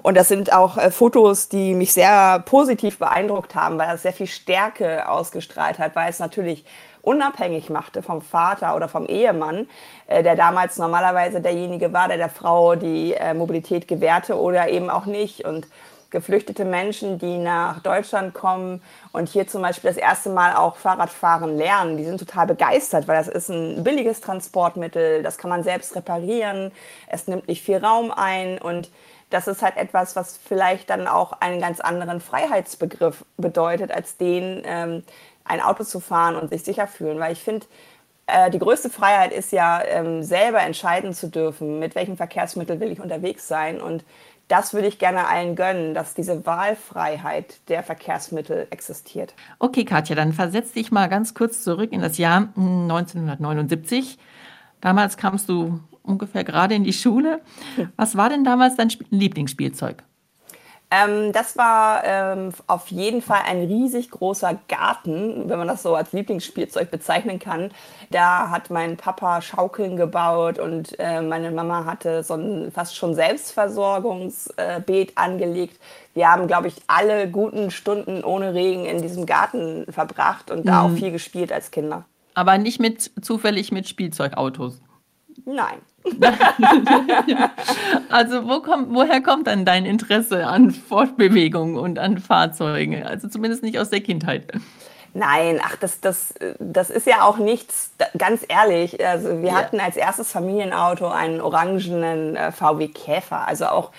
Und 0.03 0.17
das 0.17 0.27
sind 0.27 0.53
auch 0.53 0.77
äh, 0.77 0.91
Fotos, 0.91 1.49
die 1.49 1.75
mich 1.75 1.93
sehr 1.93 2.41
positiv 2.41 2.99
beeindruckt 2.99 3.55
haben, 3.55 3.79
weil 3.79 3.95
es 3.95 4.03
sehr 4.03 4.13
viel 4.13 4.27
Stärke 4.27 5.09
ausgestrahlt 5.09 5.79
hat, 5.79 5.95
weil 5.95 6.11
es 6.11 6.19
natürlich 6.19 6.65
unabhängig 7.07 7.71
machte 7.71 8.03
vom 8.03 8.21
Vater 8.21 8.75
oder 8.75 8.89
vom 8.89 9.07
Ehemann, 9.07 9.69
äh, 10.09 10.23
der 10.23 10.35
damals 10.35 10.77
normalerweise 10.77 11.41
derjenige 11.41 11.93
war, 11.93 12.09
der 12.09 12.17
der 12.17 12.29
Frau 12.29 12.75
die 12.75 13.15
äh, 13.15 13.33
Mobilität 13.33 13.87
gewährte 13.87 14.39
oder 14.39 14.69
eben 14.69 14.91
auch 14.91 15.07
nicht. 15.07 15.45
Und 15.45 15.69
geflüchtete 16.11 16.65
Menschen, 16.65 17.19
die 17.19 17.37
nach 17.37 17.81
Deutschland 17.81 18.33
kommen 18.33 18.81
und 19.13 19.29
hier 19.29 19.47
zum 19.49 19.63
Beispiel 19.63 19.91
das 19.91 19.99
erste 19.99 20.31
Mal 20.31 20.55
auch 20.55 20.77
Fahrradfahren 20.77 21.57
lernen. 21.57 21.97
Die 21.97 22.05
sind 22.05 22.19
total 22.19 22.47
begeistert, 22.47 23.09
weil 23.09 23.17
das 23.17 23.29
ist 23.29 23.49
ein 23.49 23.83
billiges 23.83 24.21
Transportmittel, 24.21 25.23
das 25.23 25.37
kann 25.37 25.51
man 25.51 25.63
selbst 25.63 25.95
reparieren, 25.97 26.73
es 27.09 27.27
nimmt 27.27 27.49
nicht 27.49 27.63
viel 27.63 27.79
Raum 27.79 28.13
ein 28.13 28.59
und 28.59 28.89
das 29.31 29.49
ist 29.49 29.63
halt 29.63 29.77
etwas, 29.77 30.17
was 30.17 30.37
vielleicht 30.37 30.91
dann 30.91 31.09
auch 31.09 31.33
einen 31.41 31.61
ganz 31.61 31.81
anderen 31.81 32.21
Freiheitsbegriff 32.21 33.25
bedeutet, 33.37 33.91
als 33.91 34.17
den, 34.17 34.63
ähm, 34.65 35.03
ein 35.45 35.61
Auto 35.61 35.85
zu 35.85 36.01
fahren 36.01 36.37
und 36.37 36.51
sich 36.51 36.63
sicher 36.63 36.87
fühlen. 36.87 37.19
Weil 37.19 37.33
ich 37.33 37.43
finde, 37.43 37.67
äh, 38.27 38.51
die 38.51 38.59
größte 38.59 38.91
Freiheit 38.91 39.33
ist 39.33 39.53
ja, 39.53 39.83
ähm, 39.85 40.23
selber 40.23 40.61
entscheiden 40.61 41.13
zu 41.13 41.29
dürfen, 41.29 41.79
mit 41.79 41.95
welchem 41.95 42.17
Verkehrsmittel 42.17 42.81
will 42.81 42.93
ich 42.93 43.01
unterwegs 43.01 43.49
sein. 43.49 43.81
Und 43.81 44.05
das 44.49 44.75
würde 44.75 44.87
ich 44.87 44.99
gerne 44.99 45.27
allen 45.27 45.57
gönnen, 45.57 45.93
dass 45.95 46.15
diese 46.15 46.47
Wahlfreiheit 46.47 47.69
der 47.69 47.83
Verkehrsmittel 47.83 48.69
existiert. 48.71 49.35
Okay, 49.59 49.85
Katja, 49.85 50.15
dann 50.15 50.33
versetz 50.33 50.73
dich 50.73 50.93
mal 50.93 51.09
ganz 51.09 51.35
kurz 51.35 51.65
zurück 51.65 51.93
in 51.93 52.01
das 52.01 52.17
Jahr 52.19 52.49
1979. 52.57 54.19
Damals 54.81 55.17
kamst 55.17 55.49
du 55.49 55.81
ungefähr 56.07 56.45
gerade 56.45 56.75
in 56.75 56.85
die 56.85 56.93
Schule. 56.93 57.41
Was 57.97 58.17
war 58.17 58.29
denn 58.29 58.45
damals 58.45 58.77
dein 58.77 58.93
Lieblingsspielzeug? 59.11 60.03
Ähm, 60.89 61.33
das 61.33 61.57
war 61.57 62.05
ähm, 62.05 62.53
auf 62.69 62.89
jeden 62.89 63.21
Fall 63.21 63.41
ein 63.47 63.65
riesig 63.65 64.09
großer 64.11 64.57
Garten, 64.69 65.49
wenn 65.49 65.59
man 65.59 65.67
das 65.67 65.83
so 65.83 65.97
als 65.97 66.13
Lieblingsspielzeug 66.13 66.93
bezeichnen 66.93 67.41
kann. 67.41 67.73
Da 68.11 68.51
hat 68.51 68.71
mein 68.71 68.97
Papa 68.97 69.43
Schaukeln 69.43 69.97
gebaut 69.97 70.61
und 70.61 70.97
äh, 71.01 71.23
meine 71.23 71.51
Mama 71.51 71.87
hatte 71.87 72.23
so 72.23 72.35
ein 72.35 72.71
fast 72.71 72.95
schon 72.95 73.17
Selbstversorgungsbeet 73.17 75.11
äh, 75.11 75.13
angelegt. 75.17 75.81
Wir 76.15 76.31
haben, 76.31 76.47
glaube 76.47 76.69
ich, 76.69 76.77
alle 76.87 77.29
guten 77.29 77.73
Stunden 77.73 78.23
ohne 78.23 78.55
Regen 78.55 78.85
in 78.85 79.03
diesem 79.03 79.27
Garten 79.27 79.87
verbracht 79.91 80.53
und 80.53 80.69
da 80.69 80.87
mhm. 80.87 80.95
auch 80.95 80.97
viel 80.97 81.11
gespielt 81.11 81.51
als 81.51 81.73
Kinder. 81.73 82.05
Aber 82.35 82.59
nicht 82.59 82.79
mit 82.79 83.11
zufällig 83.23 83.73
mit 83.73 83.89
Spielzeugautos. 83.89 84.81
Nein. 85.45 85.79
also 88.11 88.49
wo 88.49 88.61
kommt, 88.61 88.95
woher 88.95 89.21
kommt 89.21 89.47
dann 89.47 89.65
dein 89.65 89.85
Interesse 89.85 90.47
an 90.47 90.71
Fortbewegung 90.71 91.77
und 91.77 91.99
an 91.99 92.19
Fahrzeugen? 92.19 93.03
Also 93.03 93.29
zumindest 93.29 93.63
nicht 93.63 93.79
aus 93.79 93.91
der 93.91 94.01
Kindheit. 94.01 94.53
Nein, 95.15 95.61
ach, 95.65 95.77
das, 95.77 96.01
das, 96.01 96.35
das 96.59 96.91
ist 96.91 97.07
ja 97.07 97.23
auch 97.23 97.39
nichts, 97.39 97.91
ganz 98.19 98.45
ehrlich. 98.47 99.05
Also 99.05 99.41
wir 99.41 99.49
ja. 99.49 99.55
hatten 99.55 99.81
als 99.81 99.97
erstes 99.97 100.31
Familienauto 100.31 101.09
einen 101.09 101.41
orangenen 101.41 102.37
äh, 102.37 102.53
VW 102.53 102.89
Käfer. 102.89 103.49
Also 103.49 103.67
auch 103.67 103.93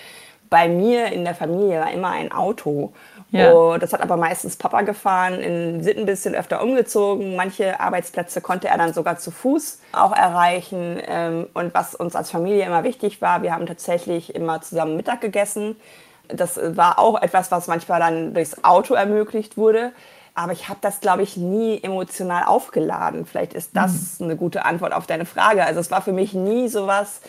bei 0.48 0.68
mir 0.68 1.06
in 1.06 1.24
der 1.24 1.34
Familie 1.34 1.80
war 1.80 1.90
immer 1.90 2.10
ein 2.10 2.30
Auto. 2.30 2.92
Ja. 3.30 3.52
Oh, 3.52 3.76
das 3.76 3.92
hat 3.92 4.00
aber 4.00 4.16
meistens 4.16 4.56
Papa 4.56 4.82
gefahren, 4.82 5.34
in, 5.34 5.82
sind 5.82 5.98
ein 5.98 6.06
bisschen 6.06 6.34
öfter 6.34 6.62
umgezogen. 6.62 7.36
Manche 7.36 7.78
Arbeitsplätze 7.78 8.40
konnte 8.40 8.68
er 8.68 8.78
dann 8.78 8.94
sogar 8.94 9.18
zu 9.18 9.30
Fuß 9.30 9.80
auch 9.92 10.12
erreichen. 10.12 10.98
Ähm, 11.06 11.46
und 11.52 11.74
was 11.74 11.94
uns 11.94 12.16
als 12.16 12.30
Familie 12.30 12.64
immer 12.64 12.84
wichtig 12.84 13.20
war, 13.20 13.42
wir 13.42 13.52
haben 13.52 13.66
tatsächlich 13.66 14.34
immer 14.34 14.62
zusammen 14.62 14.96
Mittag 14.96 15.20
gegessen. 15.20 15.76
Das 16.28 16.58
war 16.62 16.98
auch 16.98 17.20
etwas, 17.20 17.50
was 17.50 17.66
manchmal 17.66 18.00
dann 18.00 18.32
durchs 18.32 18.64
Auto 18.64 18.94
ermöglicht 18.94 19.56
wurde. 19.58 19.92
Aber 20.34 20.52
ich 20.52 20.68
habe 20.68 20.78
das, 20.80 21.00
glaube 21.00 21.22
ich, 21.22 21.36
nie 21.36 21.82
emotional 21.82 22.44
aufgeladen. 22.44 23.26
Vielleicht 23.26 23.54
ist 23.54 23.76
das 23.76 24.20
mhm. 24.20 24.26
eine 24.26 24.36
gute 24.36 24.64
Antwort 24.64 24.94
auf 24.94 25.06
deine 25.06 25.26
Frage. 25.26 25.64
Also 25.64 25.80
es 25.80 25.90
war 25.90 26.00
für 26.00 26.12
mich 26.12 26.32
nie 26.32 26.68
sowas, 26.68 27.20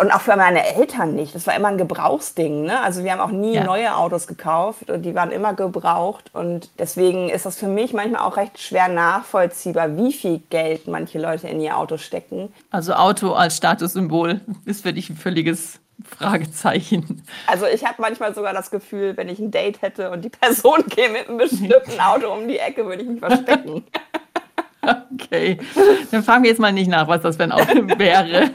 und 0.00 0.10
auch 0.10 0.20
für 0.20 0.36
meine 0.36 0.74
Eltern 0.74 1.14
nicht. 1.14 1.34
Das 1.34 1.46
war 1.46 1.54
immer 1.54 1.68
ein 1.68 1.78
Gebrauchsding. 1.78 2.62
Ne? 2.62 2.80
Also 2.80 3.04
wir 3.04 3.12
haben 3.12 3.20
auch 3.20 3.30
nie 3.30 3.54
ja. 3.54 3.64
neue 3.64 3.96
Autos 3.96 4.26
gekauft 4.26 4.90
und 4.90 5.02
die 5.02 5.14
waren 5.14 5.30
immer 5.30 5.54
gebraucht. 5.54 6.30
Und 6.32 6.70
deswegen 6.78 7.28
ist 7.28 7.46
das 7.46 7.56
für 7.56 7.66
mich 7.66 7.92
manchmal 7.92 8.22
auch 8.22 8.36
recht 8.36 8.58
schwer 8.60 8.88
nachvollziehbar, 8.88 9.96
wie 9.96 10.12
viel 10.12 10.40
Geld 10.50 10.88
manche 10.88 11.18
Leute 11.18 11.48
in 11.48 11.60
ihr 11.60 11.76
Auto 11.76 11.98
stecken. 11.98 12.52
Also 12.70 12.94
Auto 12.94 13.32
als 13.32 13.56
Statussymbol 13.56 14.40
ist 14.64 14.82
für 14.82 14.92
dich 14.92 15.10
ein 15.10 15.16
völliges 15.16 15.80
Fragezeichen. 16.04 17.22
Also 17.46 17.66
ich 17.66 17.84
habe 17.84 17.96
manchmal 17.98 18.34
sogar 18.34 18.52
das 18.52 18.70
Gefühl, 18.70 19.16
wenn 19.16 19.28
ich 19.28 19.38
ein 19.38 19.50
Date 19.50 19.82
hätte 19.82 20.10
und 20.10 20.24
die 20.24 20.30
Person 20.30 20.86
käme 20.88 21.18
mit 21.18 21.28
einem 21.28 21.38
bestimmten 21.38 22.00
Auto 22.00 22.32
um 22.32 22.48
die 22.48 22.58
Ecke, 22.58 22.86
würde 22.86 23.02
ich 23.02 23.08
mich 23.08 23.20
verstecken. 23.20 23.84
Okay, 24.82 25.58
dann 26.10 26.22
fragen 26.22 26.42
wir 26.42 26.50
jetzt 26.50 26.60
mal 26.60 26.72
nicht 26.72 26.88
nach, 26.88 27.06
was 27.06 27.20
das 27.20 27.36
für 27.36 27.42
ein 27.42 27.52
Auto 27.52 27.86
wäre. 27.98 28.50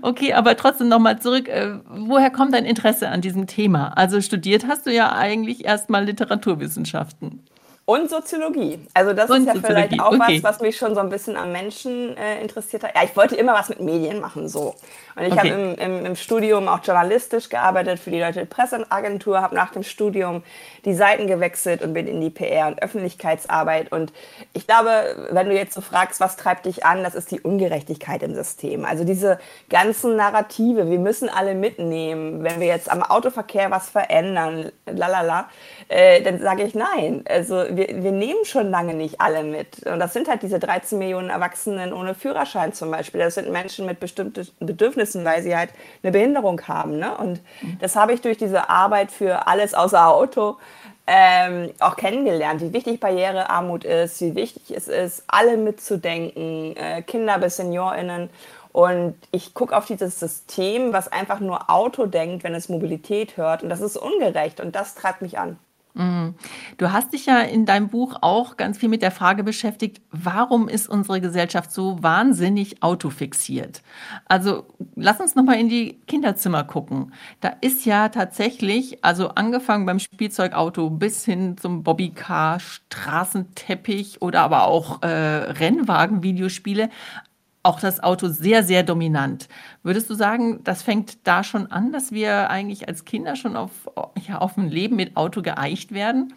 Okay, 0.00 0.32
aber 0.32 0.56
trotzdem 0.56 0.88
nochmal 0.88 1.18
zurück. 1.20 1.48
Äh, 1.48 1.78
woher 1.88 2.30
kommt 2.30 2.54
dein 2.54 2.64
Interesse 2.64 3.08
an 3.08 3.20
diesem 3.20 3.46
Thema? 3.46 3.88
Also 3.96 4.20
studiert 4.20 4.66
hast 4.68 4.86
du 4.86 4.92
ja 4.92 5.12
eigentlich 5.12 5.64
erstmal 5.64 6.04
Literaturwissenschaften. 6.04 7.40
Und 7.92 8.08
Soziologie. 8.08 8.78
Also 8.94 9.12
das 9.12 9.28
und 9.28 9.40
ist 9.40 9.46
ja 9.48 9.52
Soziologie. 9.52 9.88
vielleicht 9.88 10.00
auch 10.00 10.12
okay. 10.12 10.40
was, 10.42 10.54
was 10.54 10.60
mich 10.62 10.78
schon 10.78 10.94
so 10.94 11.02
ein 11.02 11.10
bisschen 11.10 11.36
am 11.36 11.52
Menschen 11.52 12.16
äh, 12.16 12.40
interessiert 12.40 12.84
hat. 12.84 12.94
Ja, 12.94 13.02
ich 13.04 13.14
wollte 13.14 13.36
immer 13.36 13.52
was 13.52 13.68
mit 13.68 13.80
Medien 13.80 14.18
machen, 14.18 14.48
so. 14.48 14.74
Und 15.14 15.24
ich 15.24 15.32
okay. 15.32 15.50
habe 15.50 15.60
im, 15.60 15.74
im, 15.74 16.06
im, 16.06 16.16
Studium 16.16 16.68
auch 16.68 16.82
journalistisch 16.82 17.50
gearbeitet 17.50 17.98
für 17.98 18.10
die 18.10 18.18
Deutsche 18.18 18.46
Presseagentur, 18.46 19.42
habe 19.42 19.54
nach 19.54 19.72
dem 19.72 19.82
Studium 19.82 20.42
die 20.86 20.94
Seiten 20.94 21.26
gewechselt 21.26 21.82
und 21.82 21.92
bin 21.92 22.06
in 22.06 22.22
die 22.22 22.30
PR- 22.30 22.68
und 22.68 22.82
Öffentlichkeitsarbeit. 22.82 23.92
Und 23.92 24.10
ich 24.54 24.66
glaube, 24.66 25.28
wenn 25.30 25.50
du 25.50 25.54
jetzt 25.54 25.74
so 25.74 25.82
fragst, 25.82 26.18
was 26.18 26.36
treibt 26.36 26.64
dich 26.64 26.86
an, 26.86 27.04
das 27.04 27.14
ist 27.14 27.30
die 27.30 27.42
Ungerechtigkeit 27.42 28.22
im 28.22 28.34
System. 28.34 28.86
Also 28.86 29.04
diese 29.04 29.38
ganzen 29.68 30.16
Narrative, 30.16 30.90
wir 30.90 30.98
müssen 30.98 31.28
alle 31.28 31.54
mitnehmen. 31.54 32.42
Wenn 32.42 32.58
wir 32.58 32.68
jetzt 32.68 32.90
am 32.90 33.02
Autoverkehr 33.02 33.70
was 33.70 33.90
verändern, 33.90 34.72
lalala, 34.86 35.50
äh, 35.88 36.22
dann 36.22 36.40
sage 36.40 36.62
ich 36.62 36.74
nein. 36.74 37.22
Also 37.28 37.64
wir, 37.88 38.02
wir 38.02 38.12
nehmen 38.12 38.44
schon 38.44 38.70
lange 38.70 38.94
nicht 38.94 39.20
alle 39.20 39.42
mit. 39.42 39.86
Und 39.86 39.98
das 39.98 40.12
sind 40.12 40.28
halt 40.28 40.42
diese 40.42 40.58
13 40.58 40.98
Millionen 40.98 41.30
Erwachsenen 41.30 41.92
ohne 41.92 42.14
Führerschein 42.14 42.72
zum 42.72 42.90
Beispiel. 42.90 43.20
Das 43.20 43.34
sind 43.34 43.50
Menschen 43.50 43.86
mit 43.86 44.00
bestimmten 44.00 44.46
Bedürfnissen, 44.60 45.24
weil 45.24 45.42
sie 45.42 45.56
halt 45.56 45.70
eine 46.02 46.12
Behinderung 46.12 46.60
haben. 46.68 46.98
Ne? 46.98 47.16
Und 47.16 47.40
das 47.80 47.96
habe 47.96 48.12
ich 48.12 48.20
durch 48.20 48.38
diese 48.38 48.68
Arbeit 48.68 49.10
für 49.10 49.46
alles 49.46 49.74
außer 49.74 50.08
Auto 50.08 50.56
ähm, 51.06 51.70
auch 51.80 51.96
kennengelernt, 51.96 52.60
wie 52.60 52.72
wichtig 52.72 53.00
Barrierearmut 53.00 53.84
ist, 53.84 54.20
wie 54.20 54.36
wichtig 54.36 54.70
es 54.76 54.86
ist, 54.86 55.24
alle 55.26 55.56
mitzudenken, 55.56 56.76
äh, 56.76 57.02
Kinder 57.02 57.38
bis 57.38 57.56
SeniorInnen. 57.56 58.30
Und 58.72 59.16
ich 59.32 59.52
gucke 59.52 59.76
auf 59.76 59.86
dieses 59.86 60.18
System, 60.18 60.92
was 60.92 61.08
einfach 61.08 61.40
nur 61.40 61.68
Auto 61.68 62.06
denkt, 62.06 62.44
wenn 62.44 62.54
es 62.54 62.68
Mobilität 62.68 63.36
hört. 63.36 63.62
Und 63.62 63.68
das 63.68 63.80
ist 63.80 63.96
ungerecht 63.96 64.60
und 64.60 64.74
das 64.74 64.94
treibt 64.94 65.20
mich 65.20 65.38
an. 65.38 65.58
Mhm. 65.94 66.34
Du 66.78 66.90
hast 66.90 67.12
dich 67.12 67.26
ja 67.26 67.40
in 67.40 67.66
deinem 67.66 67.88
Buch 67.88 68.16
auch 68.22 68.56
ganz 68.56 68.78
viel 68.78 68.88
mit 68.88 69.02
der 69.02 69.10
Frage 69.10 69.44
beschäftigt, 69.44 70.00
warum 70.10 70.68
ist 70.68 70.88
unsere 70.88 71.20
Gesellschaft 71.20 71.70
so 71.70 72.02
wahnsinnig 72.02 72.82
autofixiert? 72.82 73.82
Also 74.26 74.66
lass 74.96 75.20
uns 75.20 75.34
noch 75.34 75.44
mal 75.44 75.60
in 75.60 75.68
die 75.68 76.00
Kinderzimmer 76.06 76.64
gucken. 76.64 77.12
Da 77.40 77.52
ist 77.60 77.84
ja 77.84 78.08
tatsächlich, 78.08 79.04
also 79.04 79.30
angefangen 79.30 79.84
beim 79.84 79.98
Spielzeugauto 79.98 80.88
bis 80.88 81.26
hin 81.26 81.58
zum 81.58 81.82
Bobbycar, 81.82 82.58
Straßenteppich 82.60 84.22
oder 84.22 84.40
aber 84.40 84.64
auch 84.64 85.02
äh, 85.02 85.06
Rennwagen, 85.06 86.22
Videospiele, 86.22 86.88
auch 87.62 87.80
das 87.80 88.02
Auto 88.02 88.28
sehr, 88.28 88.64
sehr 88.64 88.82
dominant. 88.82 89.48
Würdest 89.82 90.10
du 90.10 90.14
sagen, 90.14 90.62
das 90.64 90.82
fängt 90.82 91.26
da 91.26 91.44
schon 91.44 91.70
an, 91.70 91.92
dass 91.92 92.12
wir 92.12 92.50
eigentlich 92.50 92.88
als 92.88 93.04
Kinder 93.04 93.36
schon 93.36 93.56
auf, 93.56 93.70
ja, 94.26 94.38
auf 94.38 94.56
ein 94.56 94.68
Leben 94.68 94.96
mit 94.96 95.16
Auto 95.16 95.42
geeicht 95.42 95.92
werden? 95.92 96.34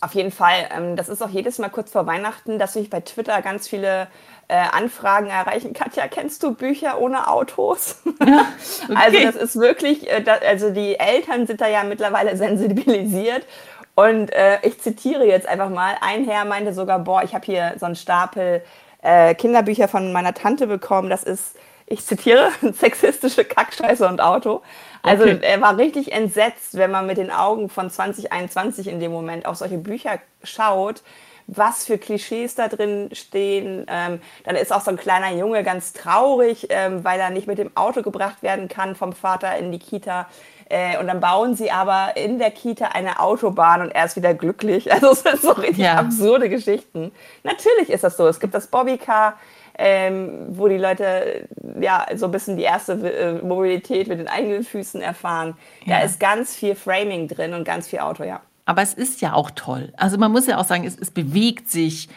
Auf 0.00 0.14
jeden 0.14 0.32
Fall. 0.32 0.68
Ähm, 0.76 0.96
das 0.96 1.08
ist 1.08 1.22
auch 1.22 1.30
jedes 1.30 1.58
Mal 1.58 1.70
kurz 1.70 1.92
vor 1.92 2.06
Weihnachten, 2.06 2.58
dass 2.58 2.76
ich 2.76 2.90
bei 2.90 3.00
Twitter 3.00 3.40
ganz 3.40 3.68
viele 3.68 4.08
äh, 4.48 4.56
Anfragen 4.56 5.28
erreichen. 5.28 5.72
Katja, 5.74 6.08
kennst 6.08 6.42
du 6.42 6.54
Bücher 6.54 7.00
ohne 7.00 7.28
Autos? 7.28 8.02
Ja, 8.20 8.44
okay. 8.84 8.96
Also 8.96 9.18
das 9.22 9.36
ist 9.36 9.56
wirklich, 9.56 10.10
äh, 10.10 10.24
also 10.46 10.70
die 10.70 10.98
Eltern 10.98 11.46
sind 11.46 11.62
da 11.62 11.68
ja 11.68 11.84
mittlerweile 11.84 12.36
sensibilisiert. 12.36 13.46
Und 13.94 14.32
äh, 14.32 14.58
ich 14.62 14.80
zitiere 14.80 15.24
jetzt 15.24 15.48
einfach 15.48 15.70
mal, 15.70 15.94
ein 16.00 16.28
Herr 16.28 16.44
meinte 16.44 16.74
sogar, 16.74 16.98
boah, 16.98 17.22
ich 17.22 17.34
habe 17.34 17.46
hier 17.46 17.74
so 17.78 17.86
einen 17.86 17.94
Stapel 17.94 18.62
äh, 19.04 19.34
Kinderbücher 19.34 19.86
von 19.86 20.12
meiner 20.12 20.34
Tante 20.34 20.66
bekommen. 20.66 21.10
Das 21.10 21.22
ist, 21.22 21.56
ich 21.86 22.04
zitiere, 22.04 22.50
sexistische 22.72 23.44
Kackscheiße 23.44 24.08
und 24.08 24.20
Auto. 24.20 24.62
Also 25.02 25.24
okay. 25.24 25.38
er 25.42 25.60
war 25.60 25.76
richtig 25.76 26.12
entsetzt, 26.12 26.76
wenn 26.76 26.90
man 26.90 27.06
mit 27.06 27.18
den 27.18 27.30
Augen 27.30 27.68
von 27.68 27.90
2021 27.90 28.88
in 28.88 29.00
dem 29.00 29.12
Moment 29.12 29.46
auf 29.46 29.56
solche 29.56 29.76
Bücher 29.76 30.18
schaut, 30.42 31.02
was 31.46 31.84
für 31.84 31.98
Klischees 31.98 32.54
da 32.54 32.68
drin 32.68 33.10
stehen. 33.12 33.84
Ähm, 33.88 34.20
dann 34.44 34.56
ist 34.56 34.72
auch 34.72 34.80
so 34.80 34.90
ein 34.90 34.96
kleiner 34.96 35.32
Junge 35.36 35.62
ganz 35.62 35.92
traurig, 35.92 36.68
ähm, 36.70 37.04
weil 37.04 37.20
er 37.20 37.28
nicht 37.28 37.46
mit 37.46 37.58
dem 37.58 37.76
Auto 37.76 38.00
gebracht 38.00 38.42
werden 38.42 38.68
kann 38.68 38.96
vom 38.96 39.12
Vater 39.12 39.56
in 39.58 39.70
die 39.70 39.78
Kita. 39.78 40.26
Äh, 40.68 40.98
und 40.98 41.06
dann 41.06 41.20
bauen 41.20 41.54
sie 41.54 41.70
aber 41.70 42.16
in 42.16 42.38
der 42.38 42.50
Kita 42.50 42.86
eine 42.86 43.20
Autobahn 43.20 43.82
und 43.82 43.90
er 43.90 44.06
ist 44.06 44.16
wieder 44.16 44.34
glücklich. 44.34 44.88
Also 44.94 45.10
es 45.10 45.22
sind 45.22 45.40
so 45.40 45.52
richtig 45.52 45.84
ja. 45.84 45.94
absurde 45.94 46.48
Geschichten. 46.48 47.10
Natürlich 47.42 47.90
ist 47.90 48.04
das 48.04 48.16
so. 48.16 48.28
Es 48.28 48.38
gibt 48.38 48.54
das 48.54 48.68
Bobbycar, 48.68 49.34
ähm, 49.76 50.46
wo 50.50 50.68
die 50.68 50.76
Leute 50.76 51.48
ja 51.80 52.06
so 52.14 52.26
ein 52.26 52.30
bisschen 52.30 52.56
die 52.56 52.62
erste 52.62 52.92
äh, 52.92 53.42
Mobilität 53.42 54.06
mit 54.06 54.20
den 54.20 54.28
eigenen 54.28 54.62
Füßen 54.62 55.00
erfahren. 55.00 55.56
Ja. 55.84 55.98
Da 55.98 56.04
ist 56.04 56.20
ganz 56.20 56.54
viel 56.54 56.76
Framing 56.76 57.26
drin 57.28 57.54
und 57.54 57.64
ganz 57.64 57.88
viel 57.88 57.98
Auto, 57.98 58.22
ja. 58.22 58.40
Aber 58.66 58.82
es 58.82 58.94
ist 58.94 59.20
ja 59.20 59.34
auch 59.34 59.50
toll. 59.50 59.92
Also 59.96 60.16
man 60.16 60.32
muss 60.32 60.46
ja 60.46 60.58
auch 60.58 60.64
sagen, 60.64 60.84
es, 60.84 60.96
es 60.96 61.10
bewegt 61.10 61.68
sich. 61.68 62.08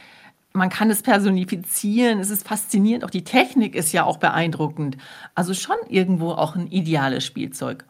Man 0.53 0.69
kann 0.69 0.89
es 0.89 1.01
personifizieren, 1.03 2.19
es 2.19 2.29
ist 2.29 2.47
faszinierend, 2.47 3.03
auch 3.03 3.11
die 3.11 3.23
Technik 3.23 3.75
ist 3.75 3.91
ja 3.91 4.05
auch 4.05 4.17
beeindruckend. 4.17 4.97
Also 5.35 5.53
schon 5.53 5.75
irgendwo 5.87 6.31
auch 6.31 6.55
ein 6.55 6.67
ideales 6.67 7.25
Spielzeug. 7.25 7.85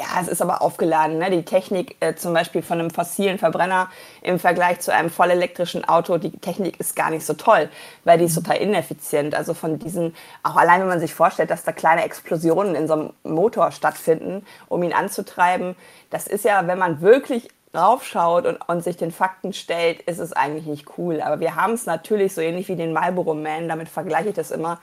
Ja, 0.00 0.18
es 0.18 0.28
ist 0.28 0.40
aber 0.40 0.62
aufgeladen. 0.62 1.18
Ne? 1.18 1.30
Die 1.30 1.44
Technik 1.44 1.94
äh, 2.00 2.14
zum 2.14 2.32
Beispiel 2.32 2.62
von 2.62 2.80
einem 2.80 2.90
fossilen 2.90 3.36
Verbrenner 3.36 3.90
im 4.22 4.38
Vergleich 4.38 4.80
zu 4.80 4.94
einem 4.94 5.10
vollelektrischen 5.10 5.84
Auto, 5.86 6.16
die 6.16 6.30
Technik 6.30 6.80
ist 6.80 6.96
gar 6.96 7.10
nicht 7.10 7.26
so 7.26 7.34
toll, 7.34 7.68
weil 8.04 8.16
die 8.16 8.24
ist 8.24 8.34
total 8.34 8.56
ineffizient. 8.56 9.34
Also 9.34 9.52
von 9.52 9.78
diesen, 9.78 10.14
auch 10.42 10.56
allein 10.56 10.80
wenn 10.80 10.88
man 10.88 11.00
sich 11.00 11.12
vorstellt, 11.12 11.50
dass 11.50 11.64
da 11.64 11.72
kleine 11.72 12.02
Explosionen 12.04 12.76
in 12.76 12.88
so 12.88 12.94
einem 12.94 13.12
Motor 13.24 13.72
stattfinden, 13.72 14.46
um 14.68 14.82
ihn 14.82 14.94
anzutreiben, 14.94 15.76
das 16.08 16.26
ist 16.26 16.46
ja, 16.46 16.66
wenn 16.66 16.78
man 16.78 17.02
wirklich 17.02 17.50
draufschaut 17.72 18.46
und, 18.46 18.56
und 18.68 18.82
sich 18.82 18.96
den 18.96 19.12
Fakten 19.12 19.52
stellt, 19.52 20.00
ist 20.00 20.18
es 20.18 20.32
eigentlich 20.32 20.64
nicht 20.64 20.86
cool. 20.96 21.20
Aber 21.20 21.40
wir 21.40 21.56
haben 21.56 21.74
es 21.74 21.84
natürlich 21.84 22.32
so 22.32 22.40
ähnlich 22.40 22.68
wie 22.68 22.76
den 22.76 22.94
Marlboro 22.94 23.34
Man, 23.34 23.68
damit 23.68 23.90
vergleiche 23.90 24.30
ich 24.30 24.34
das 24.34 24.50
immer, 24.50 24.80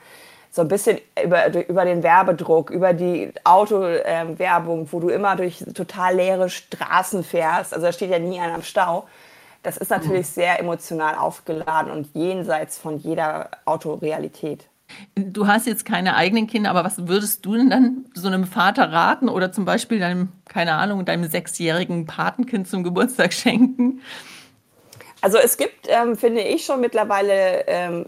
so 0.50 0.62
ein 0.62 0.68
bisschen 0.68 0.98
über, 1.22 1.54
über 1.68 1.84
den 1.84 2.02
Werbedruck, 2.02 2.70
über 2.70 2.92
die 2.92 3.32
Autowerbung, 3.44 4.80
ähm, 4.80 4.88
wo 4.90 5.00
du 5.00 5.08
immer 5.08 5.36
durch 5.36 5.64
total 5.74 6.16
leere 6.16 6.48
Straßen 6.48 7.22
fährst. 7.22 7.74
Also 7.74 7.86
da 7.86 7.92
steht 7.92 8.10
ja 8.10 8.18
nie 8.18 8.40
einer 8.40 8.54
am 8.54 8.62
Stau. 8.62 9.06
Das 9.62 9.76
ist 9.76 9.90
natürlich 9.90 10.28
mhm. 10.28 10.32
sehr 10.32 10.60
emotional 10.60 11.16
aufgeladen 11.16 11.92
und 11.92 12.14
jenseits 12.14 12.78
von 12.78 12.98
jeder 12.98 13.50
Autorealität. 13.64 14.68
Du 15.14 15.46
hast 15.46 15.66
jetzt 15.66 15.84
keine 15.84 16.16
eigenen 16.16 16.46
Kinder, 16.46 16.70
aber 16.70 16.84
was 16.84 17.06
würdest 17.08 17.44
du 17.44 17.54
denn 17.54 17.68
dann 17.68 18.06
so 18.14 18.26
einem 18.26 18.46
Vater 18.46 18.90
raten 18.90 19.28
oder 19.28 19.52
zum 19.52 19.64
Beispiel 19.64 19.98
deinem, 19.98 20.30
keine 20.48 20.74
Ahnung, 20.74 21.04
deinem 21.04 21.28
sechsjährigen 21.28 22.06
Patenkind 22.06 22.68
zum 22.68 22.84
Geburtstag 22.84 23.34
schenken? 23.34 24.00
Also 25.20 25.38
es 25.38 25.56
gibt, 25.56 25.88
ähm, 25.88 26.16
finde 26.16 26.42
ich 26.42 26.64
schon 26.64 26.80
mittlerweile, 26.80 27.66
ähm, 27.66 28.06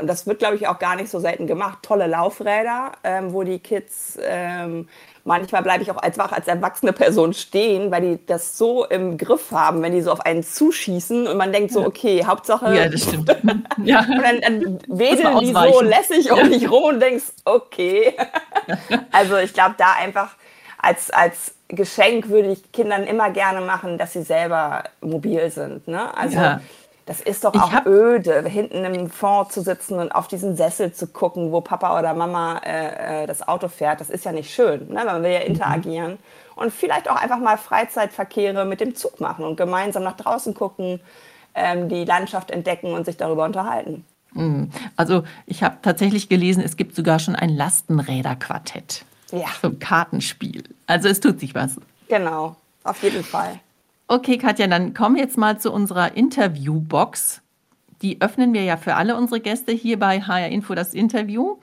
ähm, 0.00 0.06
das 0.06 0.26
wird 0.26 0.38
glaube 0.38 0.56
ich 0.56 0.66
auch 0.66 0.78
gar 0.78 0.96
nicht 0.96 1.10
so 1.10 1.18
selten 1.20 1.46
gemacht, 1.46 1.78
tolle 1.82 2.06
Laufräder, 2.06 2.92
ähm, 3.04 3.32
wo 3.32 3.42
die 3.42 3.58
Kids, 3.58 4.18
ähm, 4.22 4.88
manchmal 5.24 5.62
bleibe 5.62 5.82
ich 5.82 5.90
auch 5.90 6.02
als, 6.02 6.18
als 6.18 6.48
erwachsene 6.48 6.92
Person 6.92 7.32
stehen, 7.32 7.90
weil 7.90 8.00
die 8.02 8.26
das 8.26 8.56
so 8.56 8.84
im 8.84 9.18
Griff 9.18 9.50
haben, 9.50 9.82
wenn 9.82 9.92
die 9.92 10.02
so 10.02 10.12
auf 10.12 10.20
einen 10.20 10.42
zuschießen 10.42 11.26
und 11.26 11.36
man 11.36 11.52
denkt 11.52 11.72
so, 11.72 11.84
okay, 11.84 12.24
Hauptsache. 12.24 12.74
Ja, 12.74 12.88
das 12.88 13.02
stimmt. 13.02 13.28
ja. 13.84 14.00
Und 14.00 14.22
dann, 14.22 14.40
dann 14.40 14.78
wedeln 14.88 15.38
die 15.40 15.52
so 15.52 15.80
lässig 15.82 16.32
um 16.32 16.50
dich 16.50 16.70
rum 16.70 16.84
und 16.94 17.00
denkst, 17.00 17.24
okay. 17.44 18.14
also 19.12 19.36
ich 19.36 19.52
glaube, 19.52 19.74
da 19.78 19.92
einfach 19.98 20.36
als, 20.78 21.10
als 21.10 21.54
Geschenk 21.68 22.28
würde 22.28 22.52
ich 22.52 22.72
Kindern 22.72 23.04
immer 23.04 23.30
gerne 23.30 23.60
machen, 23.60 23.98
dass 23.98 24.14
sie 24.14 24.22
selber 24.22 24.84
mobil 25.00 25.50
sind. 25.50 25.86
Ne? 25.86 26.16
Also 26.16 26.36
ja. 26.36 26.60
Das 27.06 27.20
ist 27.20 27.44
doch 27.44 27.54
auch 27.54 27.86
öde, 27.86 28.42
hinten 28.48 28.84
im 28.84 29.10
Fond 29.10 29.52
zu 29.52 29.62
sitzen 29.62 29.98
und 29.98 30.12
auf 30.12 30.28
diesen 30.28 30.56
Sessel 30.56 30.92
zu 30.92 31.06
gucken, 31.06 31.50
wo 31.52 31.60
Papa 31.60 31.98
oder 31.98 32.14
Mama 32.14 32.58
äh, 32.64 33.24
äh 33.24 33.26
das 33.26 33.46
Auto 33.46 33.68
fährt. 33.68 34.00
Das 34.00 34.10
ist 34.10 34.24
ja 34.24 34.32
nicht 34.32 34.52
schön. 34.52 34.88
Ne? 34.88 35.04
Man 35.04 35.22
will 35.22 35.32
ja 35.32 35.40
mhm. 35.40 35.46
interagieren. 35.46 36.18
Und 36.56 36.72
vielleicht 36.72 37.10
auch 37.10 37.16
einfach 37.16 37.38
mal 37.38 37.56
Freizeitverkehre 37.56 38.64
mit 38.64 38.80
dem 38.80 38.94
Zug 38.94 39.20
machen 39.20 39.44
und 39.44 39.56
gemeinsam 39.56 40.02
nach 40.02 40.16
draußen 40.16 40.54
gucken, 40.54 41.00
ähm, 41.54 41.88
die 41.88 42.04
Landschaft 42.04 42.50
entdecken 42.50 42.92
und 42.92 43.06
sich 43.06 43.16
darüber 43.16 43.44
unterhalten. 43.44 44.04
Mhm. 44.32 44.70
Also 44.96 45.24
ich 45.46 45.62
habe 45.62 45.78
tatsächlich 45.82 46.28
gelesen, 46.28 46.62
es 46.62 46.76
gibt 46.76 46.94
sogar 46.94 47.18
schon 47.18 47.34
ein 47.34 47.50
Lastenräderquartett. 47.50 49.04
Ja. 49.32 49.46
Zum 49.60 49.78
Kartenspiel. 49.78 50.64
Also 50.86 51.08
es 51.08 51.20
tut 51.20 51.40
sich 51.40 51.54
was. 51.54 51.76
Genau, 52.08 52.56
auf 52.84 53.02
jeden 53.02 53.24
Fall. 53.24 53.60
Okay, 54.12 54.38
Katja, 54.38 54.66
dann 54.66 54.92
kommen 54.92 55.14
wir 55.14 55.22
jetzt 55.22 55.38
mal 55.38 55.60
zu 55.60 55.72
unserer 55.72 56.16
Interviewbox. 56.16 57.42
Die 58.02 58.20
öffnen 58.20 58.52
wir 58.52 58.64
ja 58.64 58.76
für 58.76 58.96
alle 58.96 59.16
unsere 59.16 59.38
Gäste 59.38 59.70
hier 59.70 60.00
bei 60.00 60.20
HR 60.20 60.48
Info 60.48 60.74
das 60.74 60.94
Interview. 60.94 61.58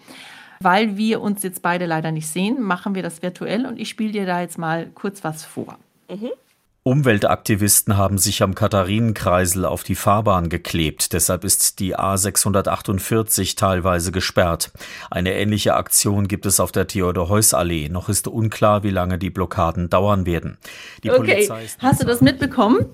Weil 0.62 0.96
wir 0.96 1.20
uns 1.20 1.44
jetzt 1.44 1.62
beide 1.62 1.86
leider 1.86 2.14
nicht 2.14 2.30
sehen, 2.30 2.62
machen 2.62 2.96
wir 2.96 3.04
das 3.04 3.22
virtuell 3.22 3.66
und 3.66 3.78
ich 3.78 3.90
spiele 3.90 4.14
dir 4.14 4.26
da 4.26 4.40
jetzt 4.40 4.58
mal 4.58 4.88
kurz 4.96 5.26
was 5.26 5.44
vor. 5.44 5.78
Mhm. 6.10 6.30
Umweltaktivisten 6.88 7.98
haben 7.98 8.18
sich 8.18 8.42
am 8.42 8.56
Katharinenkreisel 8.56 9.66
auf 9.66 9.84
die 9.84 9.94
Fahrbahn 9.94 10.48
geklebt. 10.48 11.12
Deshalb 11.12 11.44
ist 11.44 11.80
die 11.80 11.98
A648 11.98 13.58
teilweise 13.58 14.14
gesperrt. 14.14 14.72
Eine 15.12 15.34
ähnliche 15.34 15.74
Aktion 15.74 16.30
gibt 16.30 16.46
es 16.46 16.62
auf 16.62 16.72
der 16.72 16.88
Theodor-Heuss-Allee. 16.88 17.90
Noch 17.90 18.08
ist 18.08 18.30
unklar, 18.30 18.84
wie 18.84 18.90
lange 18.90 19.18
die 19.18 19.30
Blockaden 19.30 19.90
dauern 19.90 20.26
werden. 20.26 20.58
Die 21.04 21.12
okay, 21.12 21.52
hast 21.80 22.02
du 22.02 22.06
das 22.06 22.22
mitbekommen? 22.22 22.86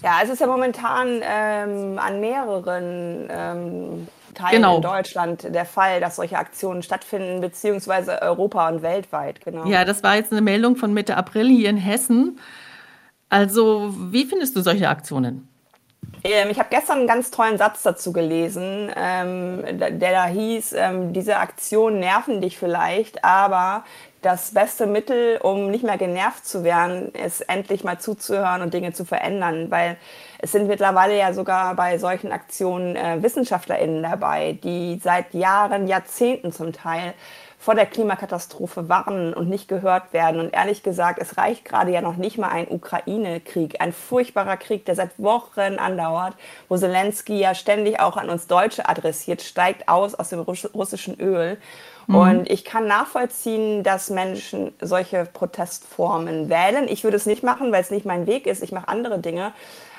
Ja, 0.00 0.20
es 0.22 0.30
ist 0.30 0.40
ja 0.40 0.46
momentan 0.46 1.20
ähm, 1.20 1.98
an 1.98 2.20
mehreren 2.20 3.28
ähm, 3.30 4.08
Teilen 4.34 4.62
genau. 4.62 4.76
in 4.76 4.82
Deutschland 4.82 5.42
der 5.52 5.64
Fall, 5.64 5.98
dass 6.00 6.14
solche 6.14 6.38
Aktionen 6.38 6.84
stattfinden, 6.84 7.40
beziehungsweise 7.40 8.22
Europa 8.22 8.68
und 8.68 8.82
weltweit. 8.82 9.44
Genau. 9.44 9.66
Ja, 9.66 9.84
das 9.84 10.04
war 10.04 10.14
jetzt 10.14 10.30
eine 10.30 10.40
Meldung 10.40 10.76
von 10.76 10.94
Mitte 10.94 11.16
April 11.16 11.48
hier 11.48 11.68
in 11.68 11.78
Hessen. 11.78 12.38
Also, 13.28 13.94
wie 14.10 14.24
findest 14.24 14.56
du 14.56 14.60
solche 14.60 14.88
Aktionen? 14.88 15.48
Ähm, 16.24 16.48
ich 16.50 16.58
habe 16.58 16.68
gestern 16.70 16.98
einen 16.98 17.06
ganz 17.06 17.30
tollen 17.30 17.58
Satz 17.58 17.82
dazu 17.82 18.12
gelesen, 18.12 18.90
ähm, 18.96 19.62
der, 19.78 20.12
da 20.12 20.26
hieß, 20.26 20.72
ähm, 20.76 21.12
diese 21.12 21.36
Aktionen 21.36 22.00
nerven 22.00 22.40
dich 22.40 22.58
vielleicht, 22.58 23.24
aber 23.24 23.84
das 24.22 24.52
beste 24.52 24.86
Mittel, 24.86 25.38
um 25.40 25.70
nicht 25.70 25.84
mehr 25.84 25.96
genervt 25.96 26.44
zu 26.44 26.64
werden, 26.64 27.12
ist 27.12 27.42
endlich 27.42 27.84
mal 27.84 28.00
zuzuhören 28.00 28.62
und 28.62 28.74
Dinge 28.74 28.92
zu 28.92 29.04
verändern, 29.04 29.70
weil 29.70 29.96
es 30.38 30.50
sind 30.50 30.66
mittlerweile 30.66 31.16
ja 31.16 31.32
sogar 31.32 31.74
bei 31.76 31.98
solchen 31.98 32.32
Aktionen 32.32 32.96
äh, 32.96 33.22
WissenschaftlerInnen 33.22 34.02
dabei, 34.02 34.58
die 34.64 34.98
seit 35.02 35.34
Jahren, 35.34 35.86
Jahrzehnten 35.86 36.52
zum 36.52 36.72
Teil 36.72 37.14
vor 37.68 37.74
der 37.74 37.84
Klimakatastrophe 37.84 38.88
warnen 38.88 39.34
und 39.34 39.50
nicht 39.50 39.68
gehört 39.68 40.14
werden. 40.14 40.40
Und 40.40 40.54
ehrlich 40.54 40.82
gesagt, 40.82 41.18
es 41.20 41.36
reicht 41.36 41.66
gerade 41.66 41.92
ja 41.92 42.00
noch 42.00 42.16
nicht 42.16 42.38
mal 42.38 42.48
ein 42.48 42.66
Ukraine-Krieg, 42.66 43.82
ein 43.82 43.92
furchtbarer 43.92 44.56
Krieg, 44.56 44.86
der 44.86 44.94
seit 44.94 45.10
Wochen 45.18 45.76
andauert, 45.78 46.32
wo 46.70 46.78
Zelensky 46.78 47.38
ja 47.38 47.54
ständig 47.54 48.00
auch 48.00 48.16
an 48.16 48.30
uns 48.30 48.46
Deutsche 48.46 48.88
adressiert, 48.88 49.42
steigt 49.42 49.86
aus 49.86 50.14
aus 50.14 50.30
dem 50.30 50.40
russischen 50.40 51.20
Öl. 51.20 51.58
Mhm. 52.06 52.14
Und 52.14 52.50
ich 52.50 52.64
kann 52.64 52.86
nachvollziehen, 52.86 53.82
dass 53.82 54.08
Menschen 54.08 54.72
solche 54.80 55.26
Protestformen 55.30 56.48
wählen. 56.48 56.88
Ich 56.88 57.04
würde 57.04 57.18
es 57.18 57.26
nicht 57.26 57.42
machen, 57.42 57.70
weil 57.70 57.82
es 57.82 57.90
nicht 57.90 58.06
mein 58.06 58.26
Weg 58.26 58.46
ist. 58.46 58.62
Ich 58.62 58.72
mache 58.72 58.88
andere 58.88 59.18
Dinge. 59.18 59.52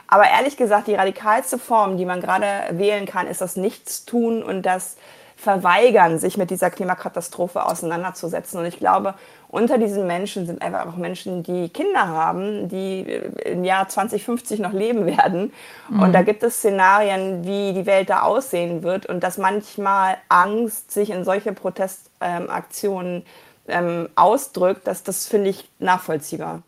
Aber 0.07 0.23
ehrlich 0.27 0.57
gesagt, 0.57 0.87
die 0.87 0.95
radikalste 0.95 1.59
Form, 1.59 1.97
die 1.97 2.05
man 2.05 2.19
gerade 2.19 2.47
wählen 2.71 3.05
kann, 3.05 3.27
ist 3.27 3.41
das 3.41 3.57
Nichtstun 3.57 4.41
und 4.41 4.63
das 4.63 4.97
verweigern, 5.39 6.19
sich 6.19 6.37
mit 6.37 6.49
dieser 6.49 6.69
Klimakatastrophe 6.69 7.65
auseinanderzusetzen. 7.65 8.59
Und 8.59 8.65
ich 8.65 8.77
glaube, 8.77 9.13
unter 9.47 9.77
diesen 9.77 10.05
Menschen 10.05 10.45
sind 10.45 10.61
einfach 10.61 10.85
auch 10.85 10.97
Menschen, 10.97 11.43
die 11.43 11.69
Kinder 11.69 12.09
haben, 12.09 12.67
die 12.67 13.01
im 13.45 13.63
Jahr 13.63 13.87
2050 13.87 14.59
noch 14.59 14.73
leben 14.73 15.05
werden. 15.05 15.53
Mhm. 15.89 16.01
Und 16.01 16.13
da 16.13 16.23
gibt 16.23 16.43
es 16.43 16.57
Szenarien, 16.57 17.45
wie 17.45 17.73
die 17.73 17.85
Welt 17.85 18.09
da 18.09 18.23
aussehen 18.23 18.83
wird 18.83 19.05
und 19.05 19.23
dass 19.23 19.37
manchmal 19.37 20.17
Angst 20.27 20.91
sich 20.91 21.09
in 21.09 21.23
solche 21.23 21.53
Protestaktionen 21.53 23.23
ähm, 23.69 24.09
ausdrückt, 24.15 24.87
dass 24.87 25.03
das 25.03 25.25
finde 25.27 25.51
ich 25.51 25.69
nachvollziehbar. 25.79 26.63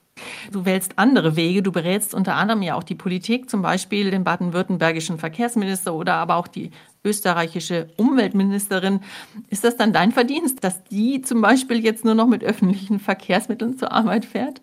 Du 0.52 0.66
wählst 0.66 0.94
andere 0.98 1.36
Wege. 1.36 1.62
Du 1.62 1.72
berätst 1.72 2.14
unter 2.14 2.36
anderem 2.36 2.62
ja 2.62 2.76
auch 2.76 2.84
die 2.84 2.96
Politik, 2.96 3.50
zum 3.50 3.62
Beispiel 3.62 4.12
den 4.12 4.24
baden-württembergischen 4.24 5.18
Verkehrsminister 5.18 5.94
oder 5.94 6.16
aber 6.16 6.36
auch 6.36 6.48
die 6.48 6.72
österreichische 7.04 7.90
Umweltministerin. 7.98 9.02
Ist 9.50 9.64
das 9.64 9.78
dann 9.78 9.94
dein 9.94 10.12
Verdienst, 10.12 10.64
dass 10.64 10.84
die 10.86 11.22
zum 11.22 11.42
Beispiel 11.42 11.84
jetzt 11.84 12.06
nur 12.06 12.16
noch 12.16 12.28
mit 12.28 12.44
öffentlichen 12.44 13.00
Verkehrsmitteln 13.00 13.78
zur 13.78 13.92
Arbeit 13.92 14.26
fährt? 14.26 14.62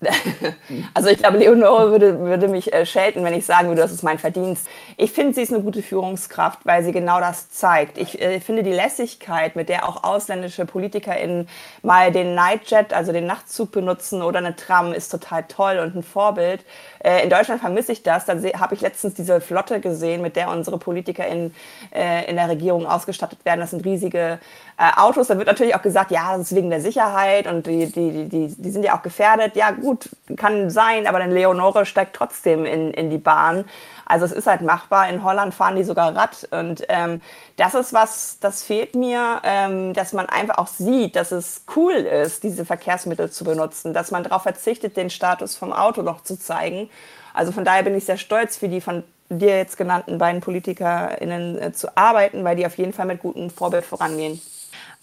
Also 0.94 1.08
ich 1.08 1.18
glaube, 1.18 1.38
Leonore 1.38 1.90
würde, 1.90 2.20
würde 2.20 2.48
mich 2.48 2.72
äh, 2.72 2.86
schelten, 2.86 3.24
wenn 3.24 3.34
ich 3.34 3.44
sagen 3.44 3.68
würde, 3.68 3.82
das 3.82 3.92
ist 3.92 4.02
mein 4.02 4.18
Verdienst. 4.18 4.66
Ich 4.96 5.12
finde, 5.12 5.34
sie 5.34 5.42
ist 5.42 5.52
eine 5.52 5.62
gute 5.62 5.82
Führungskraft, 5.82 6.60
weil 6.64 6.82
sie 6.84 6.92
genau 6.92 7.20
das 7.20 7.50
zeigt. 7.50 7.98
Ich 7.98 8.20
äh, 8.20 8.40
finde 8.40 8.62
die 8.62 8.72
Lässigkeit, 8.72 9.56
mit 9.56 9.68
der 9.68 9.88
auch 9.88 10.04
ausländische 10.04 10.64
PolitikerInnen 10.64 11.48
mal 11.82 12.12
den 12.12 12.34
Nightjet, 12.34 12.92
also 12.92 13.12
den 13.12 13.26
Nachtzug 13.26 13.72
benutzen 13.72 14.22
oder 14.22 14.38
eine 14.38 14.56
Tram, 14.56 14.92
ist 14.92 15.10
total 15.10 15.44
toll 15.44 15.78
und 15.78 15.94
ein 15.94 16.02
Vorbild. 16.02 16.64
Äh, 17.04 17.22
in 17.24 17.30
Deutschland 17.30 17.60
vermisse 17.60 17.92
ich 17.92 18.02
das. 18.02 18.24
Da 18.24 18.34
habe 18.58 18.74
ich 18.74 18.80
letztens 18.80 19.14
diese 19.14 19.40
Flotte 19.40 19.80
gesehen, 19.80 20.22
mit 20.22 20.36
der 20.36 20.50
unsere 20.50 20.78
PolitikerInnen 20.78 21.54
äh, 21.94 22.28
in 22.28 22.36
der 22.36 22.48
Regierung 22.48 22.86
ausgestattet 22.86 23.44
werden. 23.44 23.60
Das 23.60 23.70
sind 23.70 23.84
riesige 23.84 24.38
äh, 24.80 24.98
Autos. 24.98 25.26
Da 25.26 25.36
wird 25.36 25.46
natürlich 25.46 25.74
auch 25.74 25.82
gesagt, 25.82 26.10
ja, 26.10 26.32
das 26.32 26.50
ist 26.50 26.56
wegen 26.56 26.70
der 26.70 26.80
Sicherheit 26.80 27.46
und 27.46 27.66
die, 27.66 27.92
die, 27.92 28.28
die, 28.28 28.48
die 28.48 28.70
sind 28.70 28.82
ja 28.82 28.96
auch 28.96 29.02
gefährdet. 29.02 29.54
Ja, 29.54 29.72
gut 29.72 30.08
kann 30.38 30.70
sein, 30.70 31.06
aber 31.06 31.18
dann 31.18 31.30
Leonore 31.30 31.84
steigt 31.84 32.16
trotzdem 32.16 32.64
in, 32.64 32.90
in 32.94 33.10
die 33.10 33.18
Bahn. 33.18 33.66
Also 34.06 34.24
es 34.24 34.32
ist 34.32 34.46
halt 34.46 34.62
machbar. 34.62 35.10
In 35.10 35.22
Holland 35.22 35.52
fahren 35.52 35.76
die 35.76 35.84
sogar 35.84 36.16
Rad. 36.16 36.48
Und 36.50 36.82
ähm, 36.88 37.20
das 37.56 37.74
ist 37.74 37.92
was, 37.92 38.38
das 38.40 38.62
fehlt 38.62 38.94
mir, 38.94 39.42
ähm, 39.44 39.92
dass 39.92 40.14
man 40.14 40.26
einfach 40.30 40.56
auch 40.56 40.66
sieht, 40.66 41.14
dass 41.14 41.30
es 41.30 41.64
cool 41.76 41.92
ist, 41.92 42.42
diese 42.42 42.64
Verkehrsmittel 42.64 43.30
zu 43.30 43.44
benutzen, 43.44 43.92
dass 43.92 44.10
man 44.10 44.24
darauf 44.24 44.44
verzichtet, 44.44 44.96
den 44.96 45.10
Status 45.10 45.56
vom 45.56 45.74
Auto 45.74 46.00
noch 46.00 46.22
zu 46.22 46.38
zeigen. 46.38 46.88
Also 47.34 47.52
von 47.52 47.66
daher 47.66 47.82
bin 47.82 47.94
ich 47.94 48.06
sehr 48.06 48.16
stolz 48.16 48.56
für 48.56 48.70
die 48.70 48.80
von 48.80 49.04
dir 49.28 49.58
jetzt 49.58 49.76
genannten 49.76 50.16
beiden 50.16 50.40
PolitikerInnen 50.40 51.60
äh, 51.60 51.72
zu 51.72 51.94
arbeiten, 51.98 52.44
weil 52.44 52.56
die 52.56 52.64
auf 52.64 52.78
jeden 52.78 52.94
Fall 52.94 53.06
mit 53.06 53.20
gutem 53.20 53.50
Vorbild 53.50 53.84
vorangehen. 53.84 54.40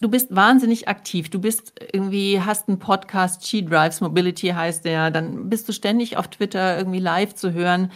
Du 0.00 0.08
bist 0.08 0.34
wahnsinnig 0.34 0.86
aktiv. 0.86 1.28
Du 1.28 1.40
bist 1.40 1.72
irgendwie, 1.92 2.40
hast 2.40 2.68
einen 2.68 2.78
Podcast, 2.78 3.46
She 3.46 3.64
Drives 3.64 4.00
Mobility 4.00 4.48
heißt 4.48 4.84
der. 4.84 5.10
Dann 5.10 5.50
bist 5.50 5.68
du 5.68 5.72
ständig 5.72 6.16
auf 6.16 6.28
Twitter 6.28 6.78
irgendwie 6.78 7.00
live 7.00 7.34
zu 7.34 7.52
hören. 7.52 7.90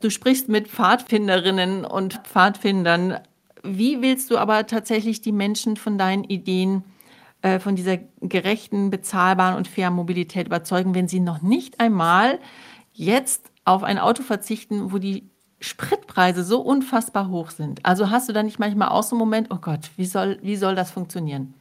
Du 0.00 0.08
sprichst 0.08 0.48
mit 0.48 0.68
Pfadfinderinnen 0.68 1.84
und 1.84 2.14
Pfadfindern. 2.24 3.20
Wie 3.62 4.00
willst 4.00 4.30
du 4.30 4.38
aber 4.38 4.66
tatsächlich 4.66 5.20
die 5.20 5.32
Menschen 5.32 5.76
von 5.76 5.98
deinen 5.98 6.24
Ideen, 6.24 6.84
äh, 7.42 7.58
von 7.58 7.76
dieser 7.76 7.98
gerechten, 8.20 8.88
bezahlbaren 8.90 9.56
und 9.56 9.68
fairen 9.68 9.94
Mobilität 9.94 10.46
überzeugen, 10.46 10.94
wenn 10.94 11.06
sie 11.06 11.20
noch 11.20 11.42
nicht 11.42 11.80
einmal 11.80 12.38
jetzt 12.94 13.50
auf 13.64 13.82
ein 13.82 13.98
Auto 13.98 14.22
verzichten, 14.22 14.90
wo 14.90 14.98
die 14.98 15.30
Spritpreise 15.62 16.44
so 16.44 16.60
unfassbar 16.60 17.28
hoch 17.28 17.50
sind? 17.50 17.84
Also 17.84 18.10
hast 18.10 18.28
du 18.28 18.32
da 18.32 18.42
nicht 18.42 18.58
manchmal 18.58 18.88
auch 18.88 19.02
so 19.02 19.14
einen 19.14 19.20
Moment, 19.20 19.48
oh 19.50 19.58
Gott, 19.60 19.90
wie 19.96 20.06
soll, 20.06 20.38
wie 20.42 20.56
soll 20.56 20.74
das 20.74 20.90
funktionieren? 20.90 21.54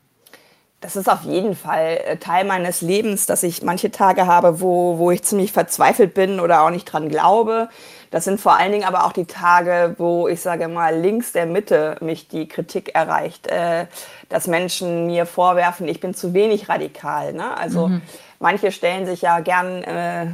Das 0.82 0.96
ist 0.96 1.08
auf 1.08 1.22
jeden 1.24 1.56
Fall 1.56 2.00
äh, 2.06 2.18
Teil 2.18 2.44
meines 2.44 2.82
Lebens, 2.82 3.28
dass 3.28 3.44
ich 3.44 3.62
manche 3.62 3.92
Tage 3.92 4.26
habe, 4.26 4.62
wo, 4.62 4.98
wo 4.98 5.12
ich 5.12 5.22
ziemlich 5.22 5.52
verzweifelt 5.52 6.16
bin 6.16 6.40
oder 6.40 6.64
auch 6.64 6.72
nicht 6.72 6.86
dran 6.86 7.08
glaube. 7.08 7.70
Das 8.10 8.24
sind 8.26 8.42
vor 8.42 8.58
allen 8.58 8.72
Dingen 8.72 8.84
aber 8.84 9.06
auch 9.06 9.14
die 9.14 9.26
Tage, 9.26 9.94
wo 10.00 10.28
ich 10.28 10.42
sage 10.42 10.68
mal 10.68 11.00
links 11.00 11.34
der 11.34 11.46
Mitte 11.46 11.98
mich 12.02 12.28
die 12.28 12.48
Kritik 12.48 12.96
erreicht, 12.96 13.46
äh, 13.46 13.86
dass 14.28 14.48
Menschen 14.48 15.06
mir 15.06 15.28
vorwerfen, 15.28 15.88
ich 15.88 16.00
bin 16.00 16.16
zu 16.16 16.34
wenig 16.34 16.68
radikal. 16.68 17.34
Ne? 17.34 17.56
Also 17.56 17.90
mhm. 17.90 18.02
Manche 18.42 18.72
stellen 18.72 19.06
sich 19.06 19.22
ja 19.22 19.40
gern, 19.40 19.84
äh, 19.84 20.28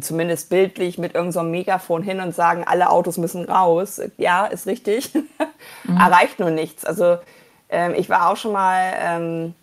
zumindest 0.00 0.50
bildlich, 0.50 0.98
mit 0.98 1.14
irgendeinem 1.14 1.46
so 1.46 1.50
Megafon 1.50 2.02
hin 2.02 2.20
und 2.20 2.34
sagen, 2.34 2.64
alle 2.66 2.90
Autos 2.90 3.16
müssen 3.16 3.44
raus. 3.44 4.00
Ja, 4.18 4.46
ist 4.46 4.66
richtig. 4.66 5.14
mhm. 5.84 5.96
Erreicht 5.96 6.40
nur 6.40 6.50
nichts. 6.50 6.84
Also 6.84 7.18
ähm, 7.68 7.94
ich 7.96 8.10
war 8.10 8.30
auch 8.30 8.36
schon 8.36 8.52
mal, 8.52 8.92
ähm, 8.98 9.54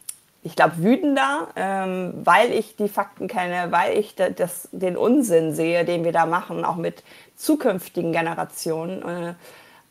ich 0.42 0.56
glaube, 0.56 0.78
wütender, 0.78 1.50
ähm, 1.56 2.14
weil 2.24 2.52
ich 2.52 2.78
die 2.78 2.88
Fakten 2.88 3.28
kenne, 3.28 3.72
weil 3.72 3.98
ich 3.98 4.16
das, 4.16 4.70
den 4.72 4.96
Unsinn 4.96 5.54
sehe, 5.54 5.84
den 5.84 6.06
wir 6.06 6.14
da 6.14 6.26
machen, 6.26 6.64
auch 6.64 6.78
mit 6.78 7.04
zukünftigen 7.36 8.14
Generationen. 8.14 9.02
Äh, 9.02 9.34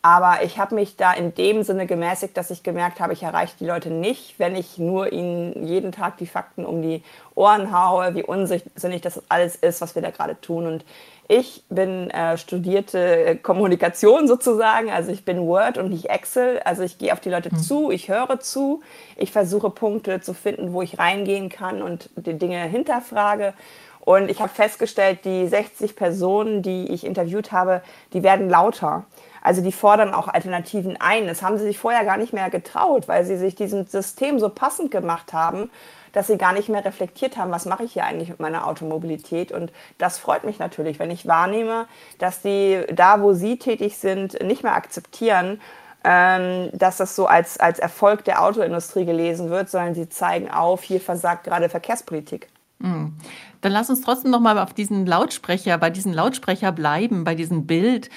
aber 0.00 0.44
ich 0.44 0.58
habe 0.58 0.76
mich 0.76 0.96
da 0.96 1.12
in 1.12 1.34
dem 1.34 1.64
Sinne 1.64 1.86
gemäßigt, 1.86 2.36
dass 2.36 2.50
ich 2.50 2.62
gemerkt 2.62 3.00
habe, 3.00 3.12
ich 3.12 3.24
erreiche 3.24 3.56
die 3.58 3.66
Leute 3.66 3.90
nicht, 3.90 4.38
wenn 4.38 4.54
ich 4.54 4.78
nur 4.78 5.12
ihnen 5.12 5.66
jeden 5.66 5.90
Tag 5.90 6.18
die 6.18 6.26
Fakten 6.26 6.64
um 6.64 6.82
die 6.82 7.02
Ohren 7.34 7.72
haue, 7.76 8.14
wie 8.14 8.22
unsinnig 8.22 9.00
das 9.02 9.22
alles 9.28 9.56
ist, 9.56 9.80
was 9.80 9.96
wir 9.96 10.02
da 10.02 10.10
gerade 10.10 10.40
tun. 10.40 10.66
Und 10.66 10.84
ich 11.26 11.64
bin 11.68 12.10
äh, 12.10 12.38
studierte 12.38 13.38
Kommunikation 13.42 14.28
sozusagen, 14.28 14.88
also 14.90 15.10
ich 15.10 15.24
bin 15.24 15.46
Word 15.46 15.78
und 15.78 15.90
nicht 15.90 16.08
Excel. 16.08 16.60
Also 16.64 16.84
ich 16.84 16.98
gehe 16.98 17.12
auf 17.12 17.20
die 17.20 17.30
Leute 17.30 17.52
mhm. 17.52 17.58
zu, 17.58 17.90
ich 17.90 18.08
höre 18.08 18.38
zu, 18.38 18.82
ich 19.16 19.32
versuche 19.32 19.68
Punkte 19.68 20.20
zu 20.20 20.32
finden, 20.32 20.72
wo 20.72 20.80
ich 20.80 20.98
reingehen 20.98 21.48
kann 21.48 21.82
und 21.82 22.08
die 22.16 22.38
Dinge 22.38 22.62
hinterfrage. 22.62 23.52
Und 24.00 24.30
ich 24.30 24.40
habe 24.40 24.48
festgestellt, 24.48 25.24
die 25.24 25.46
60 25.46 25.96
Personen, 25.96 26.62
die 26.62 26.86
ich 26.86 27.04
interviewt 27.04 27.52
habe, 27.52 27.82
die 28.14 28.22
werden 28.22 28.48
lauter. 28.48 29.04
Also 29.42 29.62
die 29.62 29.72
fordern 29.72 30.14
auch 30.14 30.28
Alternativen 30.28 30.96
ein. 31.00 31.26
Das 31.26 31.42
haben 31.42 31.58
sie 31.58 31.64
sich 31.64 31.78
vorher 31.78 32.04
gar 32.04 32.16
nicht 32.16 32.32
mehr 32.32 32.50
getraut, 32.50 33.08
weil 33.08 33.24
sie 33.24 33.36
sich 33.36 33.54
diesem 33.54 33.86
System 33.86 34.38
so 34.38 34.48
passend 34.48 34.90
gemacht 34.90 35.32
haben 35.32 35.70
dass 36.12 36.26
sie 36.26 36.38
gar 36.38 36.52
nicht 36.52 36.68
mehr 36.68 36.84
reflektiert 36.84 37.36
haben, 37.36 37.50
was 37.50 37.66
mache 37.66 37.84
ich 37.84 37.92
hier 37.92 38.04
eigentlich 38.04 38.28
mit 38.28 38.40
meiner 38.40 38.66
Automobilität. 38.66 39.52
Und 39.52 39.72
das 39.98 40.18
freut 40.18 40.44
mich 40.44 40.58
natürlich, 40.58 40.98
wenn 40.98 41.10
ich 41.10 41.26
wahrnehme, 41.26 41.86
dass 42.18 42.42
die 42.42 42.82
da, 42.92 43.20
wo 43.20 43.32
sie 43.32 43.58
tätig 43.58 43.98
sind, 43.98 44.42
nicht 44.42 44.62
mehr 44.62 44.74
akzeptieren, 44.74 45.60
ähm, 46.04 46.70
dass 46.72 46.96
das 46.96 47.16
so 47.16 47.26
als, 47.26 47.58
als 47.58 47.78
Erfolg 47.78 48.24
der 48.24 48.42
Autoindustrie 48.42 49.04
gelesen 49.04 49.50
wird, 49.50 49.68
sondern 49.68 49.94
sie 49.94 50.08
zeigen 50.08 50.50
auf, 50.50 50.82
hier 50.82 51.00
versagt 51.00 51.44
gerade 51.44 51.68
Verkehrspolitik. 51.68 52.48
Mhm. 52.78 53.14
Dann 53.60 53.72
lass 53.72 53.90
uns 53.90 54.02
trotzdem 54.02 54.30
noch 54.30 54.40
mal 54.40 54.58
auf 54.58 54.72
diesen 54.72 55.06
Lautsprecher, 55.06 55.76
bei 55.78 55.90
diesem 55.90 56.12
Lautsprecher 56.12 56.70
bleiben, 56.70 57.24
bei 57.24 57.34
diesem 57.34 57.66
Bild. 57.66 58.10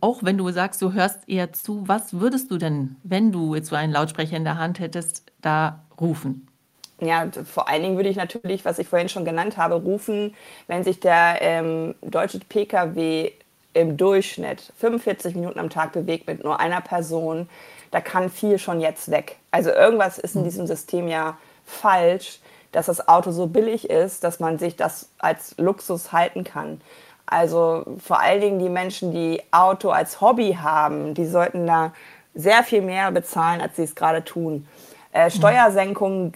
Auch 0.00 0.22
wenn 0.22 0.38
du 0.38 0.50
sagst, 0.50 0.82
du 0.82 0.92
hörst 0.92 1.28
eher 1.28 1.52
zu, 1.52 1.88
was 1.88 2.20
würdest 2.20 2.50
du 2.50 2.58
denn, 2.58 2.96
wenn 3.02 3.32
du 3.32 3.54
jetzt 3.54 3.68
so 3.68 3.76
einen 3.76 3.92
Lautsprecher 3.92 4.36
in 4.36 4.44
der 4.44 4.58
Hand 4.58 4.78
hättest, 4.78 5.24
da 5.40 5.84
rufen? 6.00 6.46
ja, 7.00 7.28
vor 7.44 7.68
allen 7.68 7.82
Dingen 7.82 7.96
würde 7.96 8.08
ich 8.08 8.16
natürlich, 8.16 8.64
was 8.64 8.78
ich 8.78 8.88
vorhin 8.88 9.08
schon 9.08 9.24
genannt 9.24 9.56
habe, 9.56 9.74
rufen, 9.74 10.34
wenn 10.66 10.84
sich 10.84 11.00
der 11.00 11.38
ähm, 11.40 11.94
deutsche 12.00 12.38
Pkw 12.40 13.32
im 13.74 13.96
Durchschnitt 13.98 14.72
45 14.78 15.34
Minuten 15.34 15.58
am 15.58 15.68
Tag 15.68 15.92
bewegt 15.92 16.26
mit 16.26 16.42
nur 16.42 16.58
einer 16.58 16.80
Person, 16.80 17.48
da 17.90 18.00
kann 18.00 18.30
viel 18.30 18.58
schon 18.58 18.80
jetzt 18.80 19.10
weg. 19.10 19.36
Also 19.50 19.70
irgendwas 19.70 20.18
ist 20.18 20.34
in 20.34 20.42
hm. 20.42 20.48
diesem 20.48 20.66
System 20.66 21.08
ja 21.08 21.36
falsch, 21.66 22.40
dass 22.72 22.86
das 22.86 23.06
Auto 23.08 23.30
so 23.30 23.46
billig 23.46 23.90
ist, 23.90 24.24
dass 24.24 24.40
man 24.40 24.58
sich 24.58 24.76
das 24.76 25.10
als 25.18 25.54
Luxus 25.58 26.12
halten 26.12 26.44
kann. 26.44 26.80
Also 27.26 27.84
vor 27.98 28.20
allen 28.20 28.40
Dingen 28.40 28.58
die 28.58 28.68
Menschen, 28.68 29.12
die 29.12 29.42
Auto 29.50 29.90
als 29.90 30.20
Hobby 30.20 30.56
haben, 30.60 31.14
die 31.14 31.26
sollten 31.26 31.66
da 31.66 31.92
sehr 32.34 32.62
viel 32.62 32.82
mehr 32.82 33.10
bezahlen, 33.10 33.60
als 33.60 33.76
sie 33.76 33.82
es 33.82 33.94
gerade 33.94 34.24
tun. 34.24 34.66
Äh, 35.12 35.30
Steuersenkungen 35.30 36.34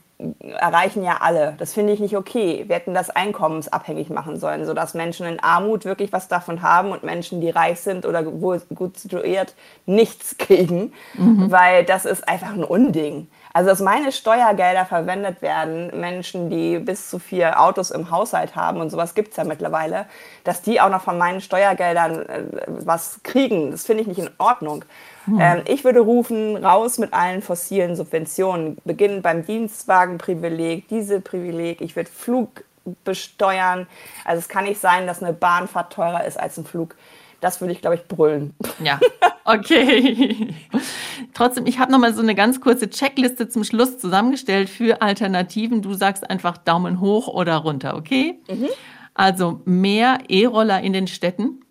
erreichen 0.59 1.03
ja 1.03 1.18
alle. 1.20 1.55
Das 1.59 1.72
finde 1.74 1.92
ich 1.92 2.00
nicht 2.00 2.16
okay. 2.16 2.64
Wir 2.66 2.76
hätten 2.76 2.94
das 2.94 3.11
einkommensabhängig 3.11 4.11
machen 4.11 4.38
sollen, 4.38 4.64
sodass 4.64 4.94
Menschen 4.94 5.26
in 5.26 5.40
Armut 5.40 5.85
wirklich 5.85 6.12
was 6.12 6.29
davon 6.29 6.62
haben 6.62 6.90
und 6.90 7.03
Menschen, 7.03 7.40
die 7.40 7.50
reich 7.50 7.81
sind 7.81 8.07
oder 8.07 8.22
gut 8.22 8.98
situiert, 8.98 9.55
nichts 9.87 10.37
kriegen, 10.38 10.92
mhm. 11.14 11.50
weil 11.50 11.85
das 11.85 12.05
ist 12.05 12.29
einfach 12.29 12.53
ein 12.53 12.64
Unding. 12.64 13.29
Also, 13.52 13.70
dass 13.70 13.80
meine 13.80 14.12
Steuergelder 14.12 14.84
verwendet 14.84 15.42
werden, 15.42 15.90
Menschen, 15.98 16.50
die 16.50 16.78
bis 16.78 17.10
zu 17.10 17.18
vier 17.18 17.60
Autos 17.60 17.90
im 17.90 18.10
Haushalt 18.10 18.54
haben 18.54 18.80
und 18.80 18.90
sowas 18.90 19.14
gibt 19.14 19.30
es 19.30 19.36
ja 19.36 19.44
mittlerweile, 19.44 20.06
dass 20.44 20.62
die 20.62 20.80
auch 20.80 20.90
noch 20.90 21.02
von 21.02 21.18
meinen 21.18 21.40
Steuergeldern 21.40 22.26
äh, 22.26 22.42
was 22.66 23.20
kriegen, 23.22 23.70
das 23.72 23.84
finde 23.84 24.02
ich 24.02 24.08
nicht 24.08 24.20
in 24.20 24.30
Ordnung. 24.38 24.84
Hm. 25.26 25.40
Ähm, 25.40 25.62
ich 25.66 25.84
würde 25.84 26.00
rufen, 26.00 26.56
raus 26.56 26.98
mit 26.98 27.12
allen 27.12 27.42
fossilen 27.42 27.96
Subventionen. 27.96 28.78
Beginnen 28.84 29.22
beim 29.22 29.44
Dienstwagenprivileg, 29.44 30.88
Dieselprivileg. 30.88 31.80
Ich 31.80 31.96
würde 31.96 32.10
Flug 32.10 32.64
besteuern. 33.04 33.86
Also 34.24 34.38
es 34.38 34.48
kann 34.48 34.64
nicht 34.64 34.80
sein, 34.80 35.06
dass 35.06 35.22
eine 35.22 35.32
Bahnfahrt 35.32 35.92
teurer 35.92 36.24
ist 36.24 36.38
als 36.38 36.56
ein 36.58 36.64
Flug. 36.64 36.94
Das 37.40 37.61
würde 37.61 37.72
ich, 37.72 37.81
glaube 37.81 37.96
ich, 37.96 38.07
brüllen. 38.07 38.55
Ja, 38.83 39.00
okay. 39.44 40.55
Trotzdem, 41.35 41.66
ich 41.66 41.79
habe 41.79 41.90
noch 41.90 41.98
mal 41.98 42.12
so 42.12 42.22
eine 42.22 42.35
ganz 42.35 42.61
kurze 42.61 42.90
Checkliste 42.90 43.48
zum 43.48 43.64
Schluss 43.64 43.98
zusammengestellt 43.98 44.68
für 44.68 45.00
Alternativen. 45.00 45.83
Du 45.83 45.94
sagst 45.94 46.29
einfach 46.29 46.59
Daumen 46.59 47.00
hoch 47.00 47.29
oder 47.29 47.57
runter, 47.57 47.96
okay? 47.96 48.38
Mhm. 48.48 48.68
Also 49.14 49.61
mehr 49.64 50.18
E-Roller 50.29 50.81
in 50.81 50.92
den 50.92 51.07
Städten. 51.07 51.64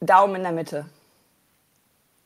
Daumen 0.00 0.36
in 0.36 0.42
der 0.42 0.52
Mitte. 0.52 0.86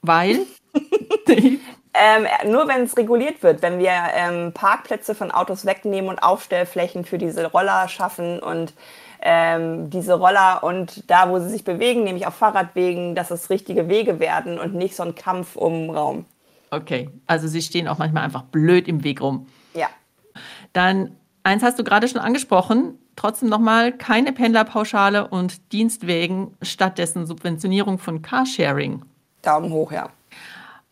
Weil? 0.03 0.41
ähm, 1.29 2.27
nur 2.47 2.69
wenn 2.69 2.83
es 2.83 2.97
reguliert 2.97 3.43
wird, 3.43 3.63
wenn 3.63 3.79
wir 3.79 3.93
ähm, 4.15 4.53
Parkplätze 4.53 5.15
von 5.15 5.31
Autos 5.31 5.65
wegnehmen 5.65 6.11
und 6.11 6.23
Aufstellflächen 6.23 7.05
für 7.05 7.19
diese 7.19 7.47
Roller 7.47 7.89
schaffen 7.89 8.41
und 8.41 8.75
ähm, 9.23 9.89
diese 9.89 10.15
Roller 10.15 10.63
und 10.63 11.09
da, 11.09 11.31
wo 11.31 11.39
sie 11.39 11.49
sich 11.49 11.65
bewegen, 11.65 12.05
nämlich 12.05 12.27
auf 12.27 12.35
Fahrradwegen, 12.35 13.15
dass 13.15 13.31
es 13.31 13.51
richtige 13.51 13.89
Wege 13.89 14.19
werden 14.19 14.59
und 14.59 14.75
nicht 14.75 14.97
so 14.97 15.05
ein 15.05 15.15
Kampf 15.15 15.57
um 15.57 15.91
Raum. 15.91 16.27
Okay, 16.71 17.09
also 17.27 17.47
sie 17.47 17.63
stehen 17.63 17.87
auch 17.87 17.99
manchmal 17.99 18.25
einfach 18.25 18.43
blöd 18.43 18.89
im 18.89 19.05
Weg 19.05 19.21
rum. 19.21 19.47
Ja. 19.75 19.89
Dann, 20.73 21.17
eins 21.45 21.63
hast 21.63 21.79
du 21.79 21.85
gerade 21.85 22.09
schon 22.09 22.21
angesprochen, 22.21 22.99
trotzdem 23.15 23.49
nochmal 23.49 23.93
keine 23.93 24.33
Pendlerpauschale 24.33 25.29
und 25.29 25.73
Dienstwegen, 25.73 26.57
stattdessen 26.61 27.27
Subventionierung 27.27 27.99
von 27.99 28.23
Carsharing. 28.23 29.03
Daumen 29.43 29.71
hoch, 29.71 29.93
ja. 29.93 30.11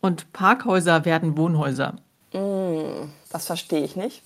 Und 0.01 0.33
Parkhäuser 0.33 1.05
werden 1.05 1.37
Wohnhäuser. 1.37 1.97
Mm, 2.33 3.09
das 3.31 3.47
verstehe 3.47 3.83
ich 3.83 3.97
nicht. 3.97 4.23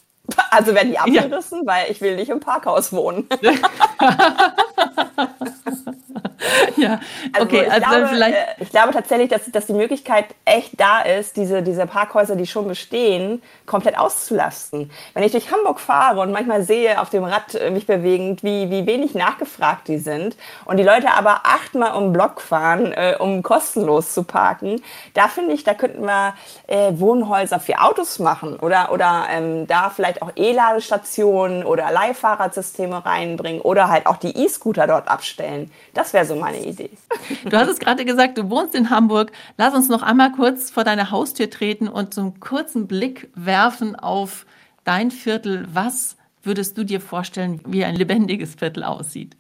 Also 0.51 0.75
werden 0.75 0.91
die 0.91 0.99
abgerissen, 0.99 1.61
ja. 1.61 1.67
weil 1.67 1.91
ich 1.91 2.01
will 2.01 2.17
nicht 2.17 2.31
im 2.31 2.41
Parkhaus 2.41 2.93
wohnen. 2.93 3.29
ja, 6.77 7.01
also 7.33 7.47
okay, 7.47 7.65
ich, 7.67 7.73
also 7.73 7.87
glaube, 7.87 8.09
vielleicht 8.09 8.37
äh, 8.37 8.63
ich 8.63 8.71
glaube 8.71 8.93
tatsächlich, 8.93 9.29
dass, 9.29 9.51
dass 9.51 9.67
die 9.67 9.73
Möglichkeit 9.73 10.27
echt 10.45 10.79
da 10.79 11.01
ist, 11.01 11.37
diese, 11.37 11.63
diese 11.63 11.87
Parkhäuser, 11.87 12.37
die 12.37 12.47
schon 12.47 12.69
bestehen, 12.69 13.43
komplett 13.67 13.99
auszulasten. 13.99 14.91
Wenn 15.15 15.23
ich 15.23 15.33
durch 15.33 15.51
Hamburg 15.51 15.81
fahre 15.81 16.21
und 16.21 16.33
manchmal 16.33 16.63
sehe 16.63 17.01
auf 17.01 17.11
dem 17.11 17.25
Rad 17.25 17.55
äh, 17.55 17.71
mich 17.71 17.87
bewegend, 17.87 18.43
wie, 18.43 18.71
wie 18.71 18.87
wenig 18.87 19.15
nachgefragt 19.15 19.89
die 19.89 19.99
sind 19.99 20.37
und 20.65 20.77
die 20.77 20.83
Leute 20.83 21.13
aber 21.13 21.43
achtmal 21.45 21.95
um 21.95 22.05
den 22.05 22.13
Block 22.13 22.41
fahren, 22.41 22.93
äh, 22.93 23.17
um 23.19 23.43
kostenlos 23.43 24.15
zu 24.15 24.25
parken, 24.25 24.83
da 25.15 25.29
finde 25.29 25.55
ich, 25.55 25.65
da 25.65 25.75
könnten 25.75 26.05
wir 26.05 26.35
äh, 26.67 26.93
Wohnhäuser 26.95 27.61
für 27.61 27.81
Autos 27.81 28.19
machen 28.19 28.57
oder, 28.57 28.93
oder 28.93 29.27
ähm, 29.31 29.67
da 29.67 29.91
vielleicht 29.91 30.23
auch 30.23 30.33
E-Ladestationen 30.37 31.65
oder 31.65 31.91
Leihfahrradsysteme 31.91 33.05
reinbringen 33.05 33.61
oder 33.61 33.89
halt 33.89 34.07
auch 34.07 34.17
die 34.17 34.37
E-Scooter 34.37 34.87
dort 34.87 35.09
abstellen. 35.09 35.71
Das 35.95 36.13
wäre 36.13 36.25
so 36.25 36.34
meine 36.35 36.65
Idee. 36.65 36.91
Du 37.45 37.57
hast 37.57 37.69
es 37.69 37.79
gerade 37.79 38.05
gesagt, 38.05 38.39
du 38.39 38.51
wohnst 38.51 38.75
in 38.75 38.91
Hamburg. 38.91 39.33
Lass 39.57 39.75
uns 39.75 39.89
noch 39.89 40.03
einmal 40.03 40.33
kurz 40.33 40.71
vor 40.71 40.85
deine 40.85 41.11
Haustür 41.11 41.51
treten 41.51 41.89
und 41.89 42.15
so 42.15 42.21
einen 42.21 42.41
kurzen 42.41 42.87
Blick 42.87 43.31
werfen 43.35 43.97
auf 43.97 44.47
dein 44.85 45.11
Viertel. 45.11 45.67
Was 45.73 46.17
würdest 46.43 46.77
du 46.79 46.85
dir 46.85 47.01
vorstellen, 47.01 47.61
wie 47.67 47.85
ein 47.85 47.95
lebendiges 47.95 48.55
Viertel 48.55 48.85
aussieht? 48.85 49.37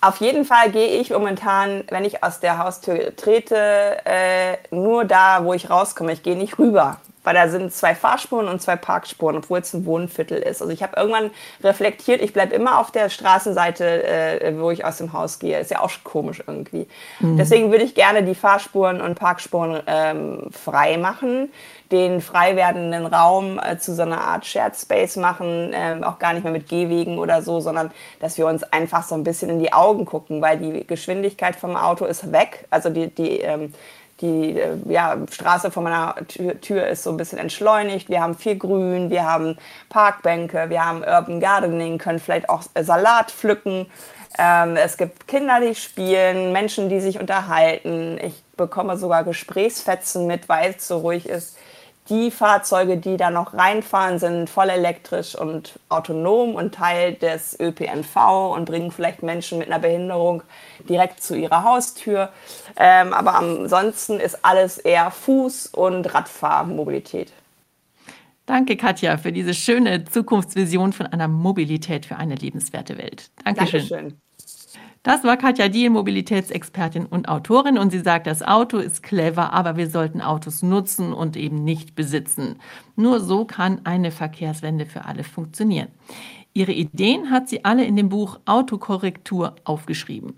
Auf 0.00 0.20
jeden 0.20 0.44
Fall 0.44 0.70
gehe 0.70 1.00
ich 1.00 1.10
momentan, 1.10 1.84
wenn 1.88 2.04
ich 2.04 2.22
aus 2.22 2.40
der 2.40 2.58
Haustür 2.58 3.16
trete, 3.16 3.98
äh, 4.04 4.56
nur 4.70 5.04
da, 5.04 5.44
wo 5.44 5.54
ich 5.54 5.70
rauskomme. 5.70 6.12
Ich 6.12 6.22
gehe 6.22 6.36
nicht 6.36 6.58
rüber 6.58 7.00
weil 7.26 7.34
da 7.34 7.48
sind 7.48 7.72
zwei 7.72 7.96
Fahrspuren 7.96 8.46
und 8.46 8.62
zwei 8.62 8.76
Parkspuren, 8.76 9.38
obwohl 9.38 9.58
es 9.58 9.74
ein 9.74 9.84
Wohnviertel 9.84 10.38
ist. 10.38 10.62
Also 10.62 10.72
ich 10.72 10.80
habe 10.80 10.92
irgendwann 10.96 11.32
reflektiert, 11.60 12.22
ich 12.22 12.32
bleibe 12.32 12.54
immer 12.54 12.78
auf 12.78 12.92
der 12.92 13.10
Straßenseite, 13.10 14.04
äh, 14.04 14.54
wo 14.60 14.70
ich 14.70 14.84
aus 14.84 14.98
dem 14.98 15.12
Haus 15.12 15.40
gehe. 15.40 15.58
Ist 15.58 15.72
ja 15.72 15.80
auch 15.80 15.90
komisch 16.04 16.44
irgendwie. 16.46 16.86
Mhm. 17.18 17.36
Deswegen 17.36 17.72
würde 17.72 17.82
ich 17.82 17.96
gerne 17.96 18.22
die 18.22 18.36
Fahrspuren 18.36 19.00
und 19.00 19.16
Parkspuren 19.16 19.82
ähm, 19.88 20.50
frei 20.52 20.98
machen, 20.98 21.50
den 21.90 22.20
frei 22.20 22.54
werdenden 22.54 23.06
Raum 23.06 23.58
äh, 23.58 23.76
zu 23.76 23.92
so 23.92 24.02
einer 24.02 24.20
Art 24.20 24.46
Shared 24.46 24.76
Space 24.76 25.16
machen, 25.16 25.72
äh, 25.72 26.00
auch 26.04 26.20
gar 26.20 26.32
nicht 26.32 26.44
mehr 26.44 26.52
mit 26.52 26.68
Gehwegen 26.68 27.18
oder 27.18 27.42
so, 27.42 27.58
sondern 27.58 27.90
dass 28.20 28.38
wir 28.38 28.46
uns 28.46 28.62
einfach 28.62 29.02
so 29.02 29.16
ein 29.16 29.24
bisschen 29.24 29.50
in 29.50 29.58
die 29.58 29.72
Augen 29.72 30.04
gucken, 30.04 30.40
weil 30.42 30.58
die 30.58 30.86
Geschwindigkeit 30.86 31.56
vom 31.56 31.76
Auto 31.76 32.04
ist 32.04 32.30
weg. 32.30 32.66
Also 32.70 32.88
die, 32.88 33.08
die 33.08 33.40
ähm, 33.40 33.72
die 34.20 34.58
äh, 34.58 34.76
ja, 34.86 35.16
Straße 35.30 35.70
vor 35.70 35.82
meiner 35.82 36.14
Tür, 36.28 36.60
Tür, 36.60 36.86
ist 36.86 37.02
so 37.02 37.10
ein 37.10 37.16
bisschen 37.16 37.38
entschleunigt. 37.38 38.08
Wir 38.08 38.22
haben 38.22 38.34
viel 38.34 38.56
Grün, 38.56 39.10
wir 39.10 39.24
haben 39.24 39.56
Parkbänke, 39.88 40.68
wir 40.68 40.84
haben 40.84 41.02
Urban 41.02 41.40
Gardening, 41.40 41.98
können 41.98 42.18
vielleicht 42.18 42.48
auch 42.48 42.62
Salat 42.78 43.30
pflücken. 43.30 43.86
Ähm, 44.38 44.76
es 44.76 44.96
gibt 44.96 45.28
Kinder, 45.28 45.60
die 45.60 45.74
spielen, 45.74 46.52
Menschen, 46.52 46.88
die 46.88 47.00
sich 47.00 47.18
unterhalten. 47.18 48.18
Ich 48.22 48.42
bekomme 48.56 48.96
sogar 48.96 49.24
Gesprächsfetzen 49.24 50.26
mit, 50.26 50.48
weil 50.48 50.74
es 50.76 50.88
so 50.88 50.98
ruhig 50.98 51.28
ist 51.28 51.56
die 52.08 52.30
Fahrzeuge, 52.30 52.96
die 52.96 53.16
da 53.16 53.30
noch 53.30 53.54
reinfahren, 53.54 54.18
sind 54.18 54.48
voll 54.48 54.70
elektrisch 54.70 55.34
und 55.34 55.78
autonom 55.88 56.54
und 56.54 56.74
Teil 56.74 57.14
des 57.14 57.58
ÖPNV 57.58 58.54
und 58.54 58.64
bringen 58.64 58.90
vielleicht 58.92 59.22
Menschen 59.22 59.58
mit 59.58 59.68
einer 59.68 59.78
Behinderung 59.78 60.42
direkt 60.88 61.22
zu 61.22 61.36
ihrer 61.36 61.64
Haustür. 61.64 62.30
Ähm, 62.76 63.12
aber 63.12 63.34
ansonsten 63.34 64.20
ist 64.20 64.44
alles 64.44 64.78
eher 64.78 65.12
Fuß- 65.12 65.74
und 65.74 66.14
Radfahrmobilität. 66.14 67.32
Danke, 68.46 68.76
Katja, 68.76 69.16
für 69.16 69.32
diese 69.32 69.54
schöne 69.54 70.04
Zukunftsvision 70.04 70.92
von 70.92 71.06
einer 71.06 71.26
Mobilität 71.26 72.06
für 72.06 72.16
eine 72.16 72.36
lebenswerte 72.36 72.96
Welt. 72.96 73.30
Dankeschön. 73.44 73.88
Dankeschön. 73.88 74.20
Das 75.06 75.22
war 75.22 75.36
Katja 75.36 75.68
Diel, 75.68 75.90
Mobilitätsexpertin 75.90 77.06
und 77.06 77.28
Autorin. 77.28 77.78
Und 77.78 77.90
sie 77.92 78.00
sagt, 78.00 78.26
das 78.26 78.42
Auto 78.42 78.78
ist 78.78 79.04
clever, 79.04 79.52
aber 79.52 79.76
wir 79.76 79.88
sollten 79.88 80.20
Autos 80.20 80.64
nutzen 80.64 81.12
und 81.12 81.36
eben 81.36 81.62
nicht 81.62 81.94
besitzen. 81.94 82.56
Nur 82.96 83.20
so 83.20 83.44
kann 83.44 83.82
eine 83.84 84.10
Verkehrswende 84.10 84.84
für 84.84 85.04
alle 85.04 85.22
funktionieren. 85.22 85.86
Ihre 86.54 86.72
Ideen 86.72 87.30
hat 87.30 87.48
sie 87.48 87.64
alle 87.64 87.84
in 87.84 87.94
dem 87.94 88.08
Buch 88.08 88.40
Autokorrektur 88.46 89.54
aufgeschrieben. 89.62 90.34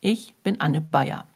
Ich 0.00 0.36
bin 0.44 0.60
Anne 0.60 0.82
Bayer. 0.82 1.26